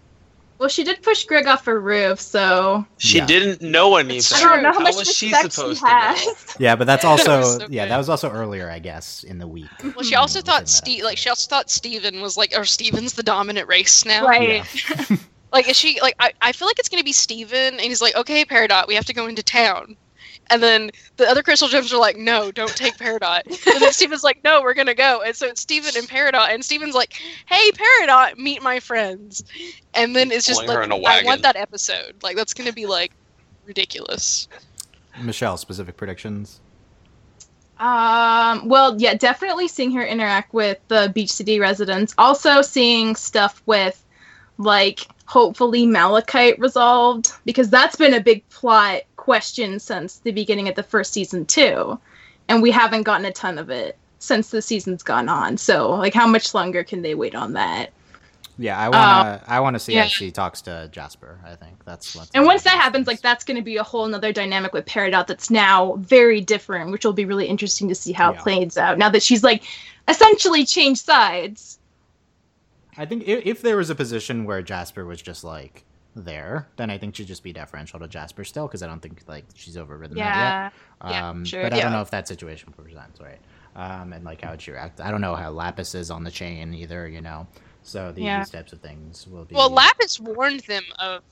[0.59, 3.27] Well, she did push Greg off her roof, so She Yeah.
[3.27, 4.17] didn't know anything.
[4.19, 5.99] It's I don't know how How much was she supposed she to know?
[5.99, 6.57] has.
[6.59, 7.93] Yeah, but that's That also so yeah, good.
[7.93, 9.71] that was also earlier, I guess, in the week.
[9.95, 13.23] Well, she also thought Steve, like she also thought Steven was like, or Steven's the
[13.23, 14.27] dominant race now.
[14.27, 14.65] Right.
[15.51, 16.15] Like, is she like?
[16.21, 19.07] I, I feel like it's gonna be Steven, and he's like, okay, Peridot, we have
[19.07, 19.97] to go into town,
[20.51, 23.43] And then the other crystal gems are like, no, don't take Peridot.
[23.47, 25.23] and then Steven's like, no, we're gonna go.
[25.23, 27.13] And so it's Steven and Peridot, and Steven's like,
[27.47, 29.45] hey, Peridot, meet my friends.
[29.95, 31.27] And then it's just Pulling like, in a I wagon.
[31.27, 32.15] want that episode.
[32.23, 33.13] Like that's gonna be like
[33.67, 34.49] ridiculous.
[35.23, 36.61] Michelle, specific predictions.
[37.79, 42.15] Um, well, yeah, definitely seeing her interact with the Beach City residents.
[42.19, 44.03] Also seeing stuff with,
[44.59, 50.75] like, hopefully Malachite resolved, because that's been a big plot question since the beginning of
[50.75, 52.01] the first season, too.
[52.49, 55.59] And we haven't gotten a ton of it since the season's gone on.
[55.59, 57.91] So, like, how much longer can they wait on that?
[58.57, 60.03] Yeah, I wanna um, I wanna see yeah.
[60.03, 61.39] how she talks to Jasper.
[61.45, 62.31] I think that's what.
[62.35, 65.27] And once that happens, like that's going to be a whole nother dynamic with Peridot
[65.29, 68.39] that's now very different, which will be really interesting to see how Yeah.
[68.39, 68.99] it plays out.
[68.99, 69.63] Now that she's like
[70.09, 71.79] essentially changed sides.
[72.97, 75.85] I think if, if there was a position where Jasper was just like
[76.25, 79.23] there, then I think she'd just be deferential to Jasper still, because I don't think
[79.27, 80.63] like she's overridden that Yeah.
[80.65, 80.73] yet.
[81.13, 81.63] Yeah, Um, sure.
[81.63, 81.83] But I Yeah.
[81.85, 83.41] don't know if that situation presents right,
[83.77, 85.01] um, and like how would she react.
[85.01, 87.09] I don't know how Lapis is on the chain either.
[87.09, 87.47] You know,
[87.83, 88.39] so the, Yeah.
[88.41, 89.55] these types of things will be.
[89.55, 91.23] Well, Lapis warned them of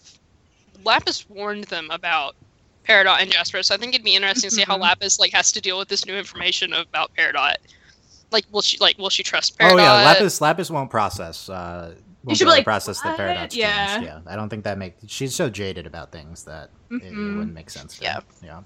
[0.84, 2.36] Lapis warned them about
[2.88, 4.82] Peridot and Jasper, so I think it'd be interesting to see how Mhm.
[4.82, 7.56] Lapis like has to deal with this new information about Peridot.
[8.30, 9.72] Like, will she like will she trust Peridot?
[9.72, 11.48] Oh yeah, Lapis Lapis won't process.
[11.48, 11.94] Uh,
[12.26, 13.86] won't should be able be to like, process the Peridot Yeah.
[13.94, 14.04] change.
[14.06, 15.02] Yeah, I don't think that makes.
[15.06, 17.36] She's so jaded about things that it, it Mhm.
[17.38, 17.98] wouldn't make sense.
[18.00, 18.20] Yeah.
[18.42, 18.62] her.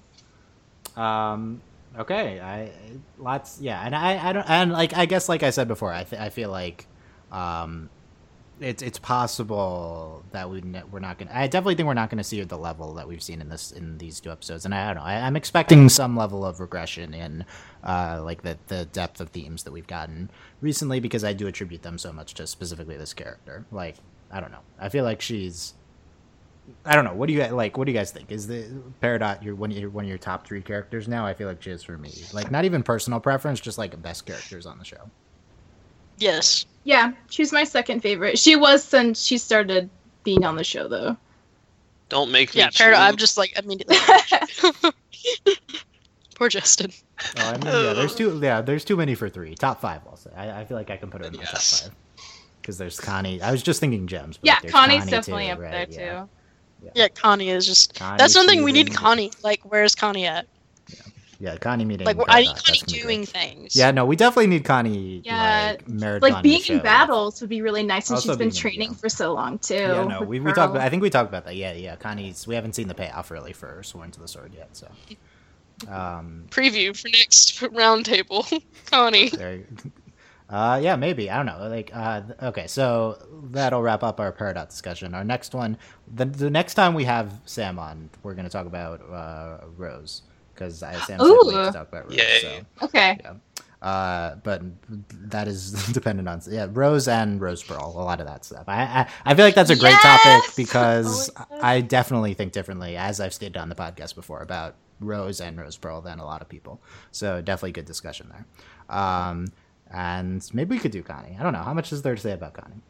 [0.97, 1.31] yeah.
[1.33, 1.61] Um.
[1.97, 2.39] Okay.
[2.39, 2.71] I
[3.17, 3.59] lots.
[3.61, 6.21] Yeah, and I I don't and like I guess like I said before, I th-
[6.21, 6.87] I feel like,
[7.31, 7.89] um,
[8.59, 11.31] it's it's possible that we ne- we're not gonna.
[11.33, 13.97] I definitely think we're not gonna see the level that we've seen in this in
[13.97, 15.01] these two episodes, and I don't know.
[15.03, 17.45] I, I'm expecting some level of regression in,
[17.83, 20.29] uh, like the the depth of themes that we've gotten
[20.61, 23.65] recently because I do attribute them so much to specifically this character.
[23.71, 23.97] Like
[24.31, 24.59] I don't know.
[24.79, 25.73] I feel like she's.
[26.85, 27.13] I don't know.
[27.13, 27.77] What do you guys like?
[27.77, 28.31] What do you guys think?
[28.31, 28.69] Is the
[29.01, 31.25] Peridot your one of your one of your top three characters now?
[31.25, 32.13] I feel like she is for me.
[32.33, 35.09] Like not even personal preference, just like best characters on the show.
[36.17, 36.65] yes.
[36.83, 38.39] Yeah, she's my second favorite.
[38.39, 39.89] She was since she started
[40.23, 41.15] being on the show, though.
[42.09, 42.61] Don't make me.
[42.61, 42.97] Yeah, Peridot.
[42.99, 43.97] I'm just like immediately.
[46.35, 46.91] Poor Justin.
[47.37, 47.93] Oh, I mean, yeah.
[47.93, 48.61] There's too yeah.
[48.61, 49.55] There's too many for three.
[49.55, 50.31] Top five, I'll say.
[50.35, 51.81] I, I feel like I can put her in my Yes.
[51.81, 51.97] top five
[52.61, 53.41] because there's Connie.
[53.41, 54.37] I was just thinking gems.
[54.37, 56.19] But yeah, like, there's Connie's Connie, definitely too, up right, there yeah.
[56.21, 56.29] too.
[56.95, 57.95] Yeah, Connie is just.
[57.95, 58.87] Connie, that's one thing we need.
[58.87, 59.31] Steven, Connie.
[59.43, 60.47] Like, where's Connie at?
[61.39, 62.05] Yeah, Connie meeting.
[62.05, 63.75] Like, I need Connie doing things.
[63.75, 65.23] Yeah, no, we definitely need Connie.
[65.25, 68.49] Yeah, like, Like the being in battles would be really nice and Also she's been
[68.49, 68.97] being in- training yeah.
[68.97, 69.73] for so long too.
[69.73, 70.53] Yeah, no, we, we Pearl.
[70.53, 70.71] talked.
[70.75, 71.55] About, I think we talked about that.
[71.55, 71.95] Yeah, yeah.
[71.95, 72.45] Connie's.
[72.45, 74.69] We haven't seen the payoff really for Sworn to the Sword yet.
[74.73, 74.87] So,
[75.87, 78.61] um, Preview for next roundtable.
[78.91, 79.29] Connie.
[79.29, 79.63] there.
[80.49, 81.29] Uh, yeah, maybe.
[81.29, 81.67] I don't know.
[81.69, 83.17] Like, uh, okay, so
[83.51, 85.13] that'll wrap up our Peridot discussion.
[85.15, 85.77] Our next one,
[86.13, 90.23] the the next time we have Sam on, we're going to talk about uh, Rose
[90.53, 91.39] because Sam said Ooh.
[91.45, 92.17] wait to talk about Rose.
[92.17, 92.39] Yay.
[92.41, 92.85] So.
[92.85, 93.17] Okay.
[93.81, 94.61] Uh, but
[95.29, 97.93] that is dependent on yeah Rose and Rose Pearl.
[97.95, 98.65] A lot of that stuff.
[98.67, 101.45] I I, I feel like that's a great topic because Oh.
[101.61, 105.75] I definitely think differently, as I've stated on the podcast before, about Rose and Rose
[105.77, 106.81] Pearl than a lot of people.
[107.11, 108.45] So definitely good discussion there.
[108.97, 109.47] Um,
[109.91, 111.35] and maybe we could do Connie.
[111.37, 112.81] I don't know how much is there to say about Connie.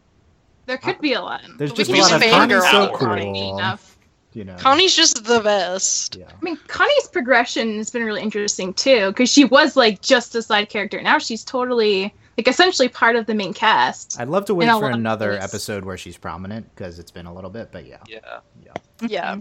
[0.67, 1.41] There could be a lot.
[1.57, 3.57] There's But we just a can lot of Connie's so fangirl Connie cool.
[3.57, 3.97] enough.
[4.33, 6.15] You know, Connie's just the best.
[6.15, 6.27] Yeah.
[6.29, 10.41] I mean, Connie's progression has been really interesting too, because she was like just a
[10.41, 11.01] side character.
[11.01, 14.17] Now she's totally like essentially part of the main cast.
[14.21, 17.49] I'd love to wait for another episode where she's prominent because it's been a little
[17.49, 17.97] bit, but yeah.
[18.07, 18.39] Yeah.
[19.05, 19.37] Yeah.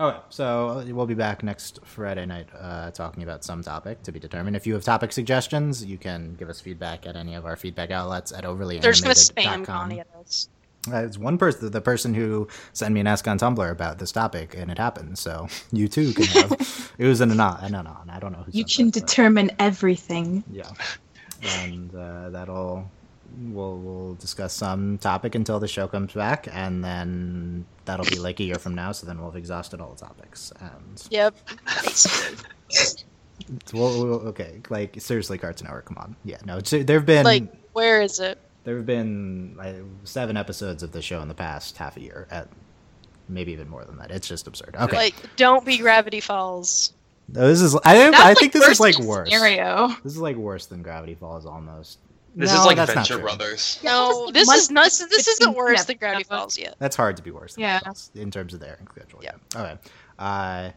[0.00, 4.18] Okay, so we'll be back next Friday night uh, talking about some topic to be
[4.18, 4.56] determined.
[4.56, 7.92] If you have topic suggestions, you can give us feedback at any of our feedback
[7.92, 8.80] outlets at overlyanimated.com.
[8.80, 10.48] They're just gonna spam Connie at us.
[10.92, 14.10] Uh, it's one person, the person who sent me an ask on Tumblr about this
[14.12, 15.16] topic, and it happened.
[15.16, 16.92] So you too can have.
[16.98, 17.58] it was an anon.
[17.62, 18.10] An anon.
[18.10, 18.50] I don't know who.
[18.52, 20.42] You can that, but- determine everything.
[20.50, 20.70] yeah,
[21.42, 22.90] and uh, that'll
[23.38, 28.40] we'll we'll discuss some topic until the show comes back, and then that'll be like
[28.40, 28.92] a year from now.
[28.92, 31.34] So then we'll have exhausted all the topics, and Yep.
[33.72, 35.82] well, well, okay, like seriously, Cartoon Hour.
[35.82, 38.38] come on, yeah, no, there have been like, where is it?
[38.64, 42.26] there have been like, seven episodes of the show in the past half a year,
[42.30, 42.48] at
[43.28, 44.10] maybe even more than that.
[44.10, 44.74] It's just absurd.
[44.80, 46.92] Okay, Like, don't be Gravity Falls.
[47.28, 49.30] No, this is I I like, think this is like worse.
[49.30, 49.88] Scenario.
[50.04, 51.98] This is like worse than Gravity Falls almost.
[52.36, 53.18] This No, is like that's Venture.
[53.18, 53.78] Brothers.
[53.84, 54.86] No, this one- is not.
[54.86, 55.98] This isn't between worse than episodes.
[56.00, 56.74] Gravity Falls yet.
[56.78, 57.54] That's hard to be worse.
[57.54, 57.80] Than Yeah.
[58.14, 59.20] In terms of their schedule.
[59.22, 59.32] Yeah.
[59.54, 59.76] Okay.
[60.18, 60.70] Uh,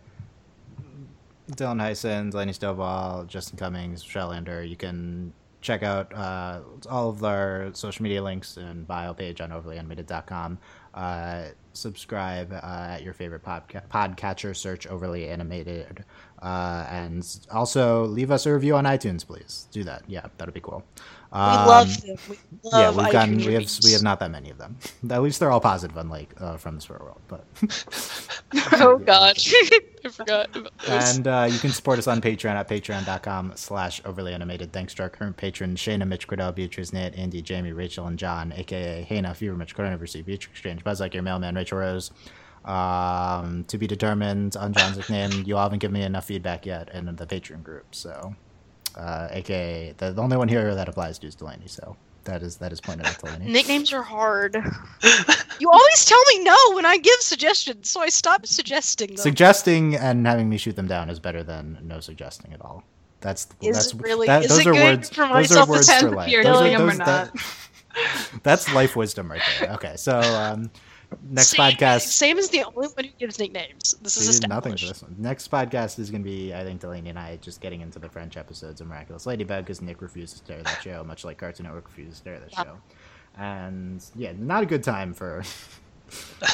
[1.51, 4.67] Dylan Heisen, Delaney Stovall, Justin Cummings, Shellender.
[4.67, 9.49] You can check out uh, all of our social media links and bio page on
[9.51, 10.57] overlyanimated.com.
[10.93, 14.55] Uh, subscribe uh, at your favorite podca- podcatcher.
[14.55, 16.03] Search overly animated,
[16.41, 19.67] uh, and also leave us a review on iTunes, please.
[19.71, 20.03] Do that.
[20.07, 20.83] Yeah, that'd be cool.
[21.33, 22.15] We Um, love them.
[22.29, 22.37] We
[22.71, 24.77] yeah, we've gotten we have we have not that many of them.
[25.11, 27.19] At least they're all positive, unlike uh, from the Swear World.
[27.27, 27.43] But
[28.73, 29.37] oh god,
[30.05, 30.55] I forgot.
[30.55, 31.17] About this.
[31.17, 34.71] and uh, you can support us on Patreon at patreon.com slash overly animated.
[34.71, 38.53] Thanks to our current patrons, Shayna, Mitch Cordell, Beatrice, Nate, Andy, Jamie, Rachel, and John,
[38.55, 42.11] aka Hannah, Fever, Mitch, Cordell, University, Beatrice Exchange, Buzz Like Your Mailman, Rachel Rose.
[42.67, 45.43] Um, to be determined on John's nickname.
[45.45, 48.35] You all haven't given me enough feedback yet in the Patreon group, so
[48.95, 51.67] uh, aka the, the only one here that applies to is Delaney.
[51.67, 51.95] So
[52.25, 53.45] that is that is pointed at Delaney.
[53.51, 54.55] Nicknames are hard.
[55.59, 59.17] you always tell me no when I give suggestions, so I stop suggesting them.
[59.17, 62.83] Suggesting and having me shoot them down is better than no suggesting at all.
[63.21, 65.09] That's Is that's really- that, is those it are good words.
[65.09, 66.31] for those are words for life.
[66.31, 67.31] Those are- or those- that-
[68.43, 69.71] that's life wisdom right there.
[69.73, 70.69] Okay, so um,
[71.29, 72.01] next Sam, podcast.
[72.01, 73.95] Sam is the only one who gives nicknames.
[74.01, 74.83] This is we nothing established.
[74.83, 75.15] for this one.
[75.17, 78.09] Next podcast is going to be, I think, Delaney and I just getting into the
[78.09, 81.37] French episodes of Miraculous Ladybug because Nick refuses to stare at that show, much like
[81.37, 82.63] Cartoon Network refuses to stare at that Yeah.
[82.63, 82.77] show.
[83.37, 85.43] And yeah, not a good time for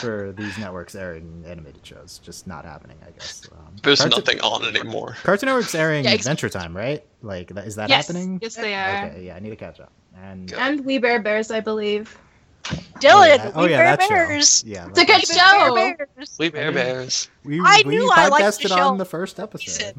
[0.02, 2.20] for these networks airing animated shows.
[2.24, 3.48] Just not happening, I guess.
[3.52, 5.16] Um, There's Cartoon- nothing on anymore.
[5.24, 7.04] Cartoon Network's airing Yeah, Adventure Time, right?
[7.22, 8.40] Like, is that yes, happening?
[8.42, 9.06] yes, they are.
[9.08, 9.92] Okay, yeah, I need to catch up.
[10.22, 12.18] And And We Bare Bears, I believe.
[12.64, 14.10] Dylan, oh, yeah, we oh, yeah, bear that show.
[14.10, 14.64] bears.
[14.66, 15.74] Yeah, It's a good show.
[15.74, 16.36] We bare bears.
[16.40, 17.30] We Bare Bears.
[17.44, 18.88] We, I we knew I liked podcasted the show.
[18.88, 19.96] on the first episode.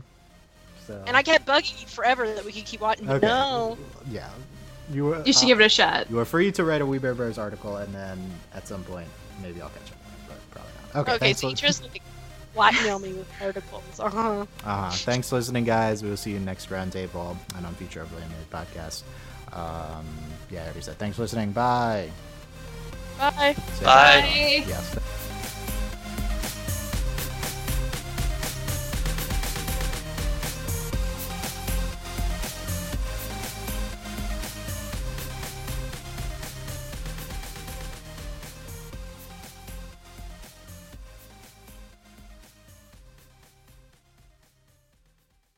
[0.86, 3.10] So, And I kept bugging you forever that we could keep watching.
[3.10, 3.26] okay.
[3.26, 3.76] No.
[4.10, 4.28] Yeah.
[4.90, 6.10] You, were, You should uh, give it a shot.
[6.10, 8.18] You are free to write a We Bare Bears article, and then
[8.54, 9.08] at some point,
[9.42, 9.98] maybe I'll catch up.
[10.28, 11.00] But probably not.
[11.00, 12.02] Okay, Okay, thanks, so li- you just like
[12.54, 13.82] blackmail me with articles.
[13.98, 14.46] Uh-huh.
[14.64, 14.90] uh-huh.
[14.90, 16.02] thanks for listening, guys.
[16.02, 19.02] We will see you next roundtable and on future Overly Animated podcast.
[19.52, 20.04] Um,
[20.50, 21.52] yeah, I already said thanks for listening.
[21.52, 22.10] Bye.
[23.18, 23.54] Bye.
[23.74, 24.64] Say Bye.
[24.66, 24.94] Yes.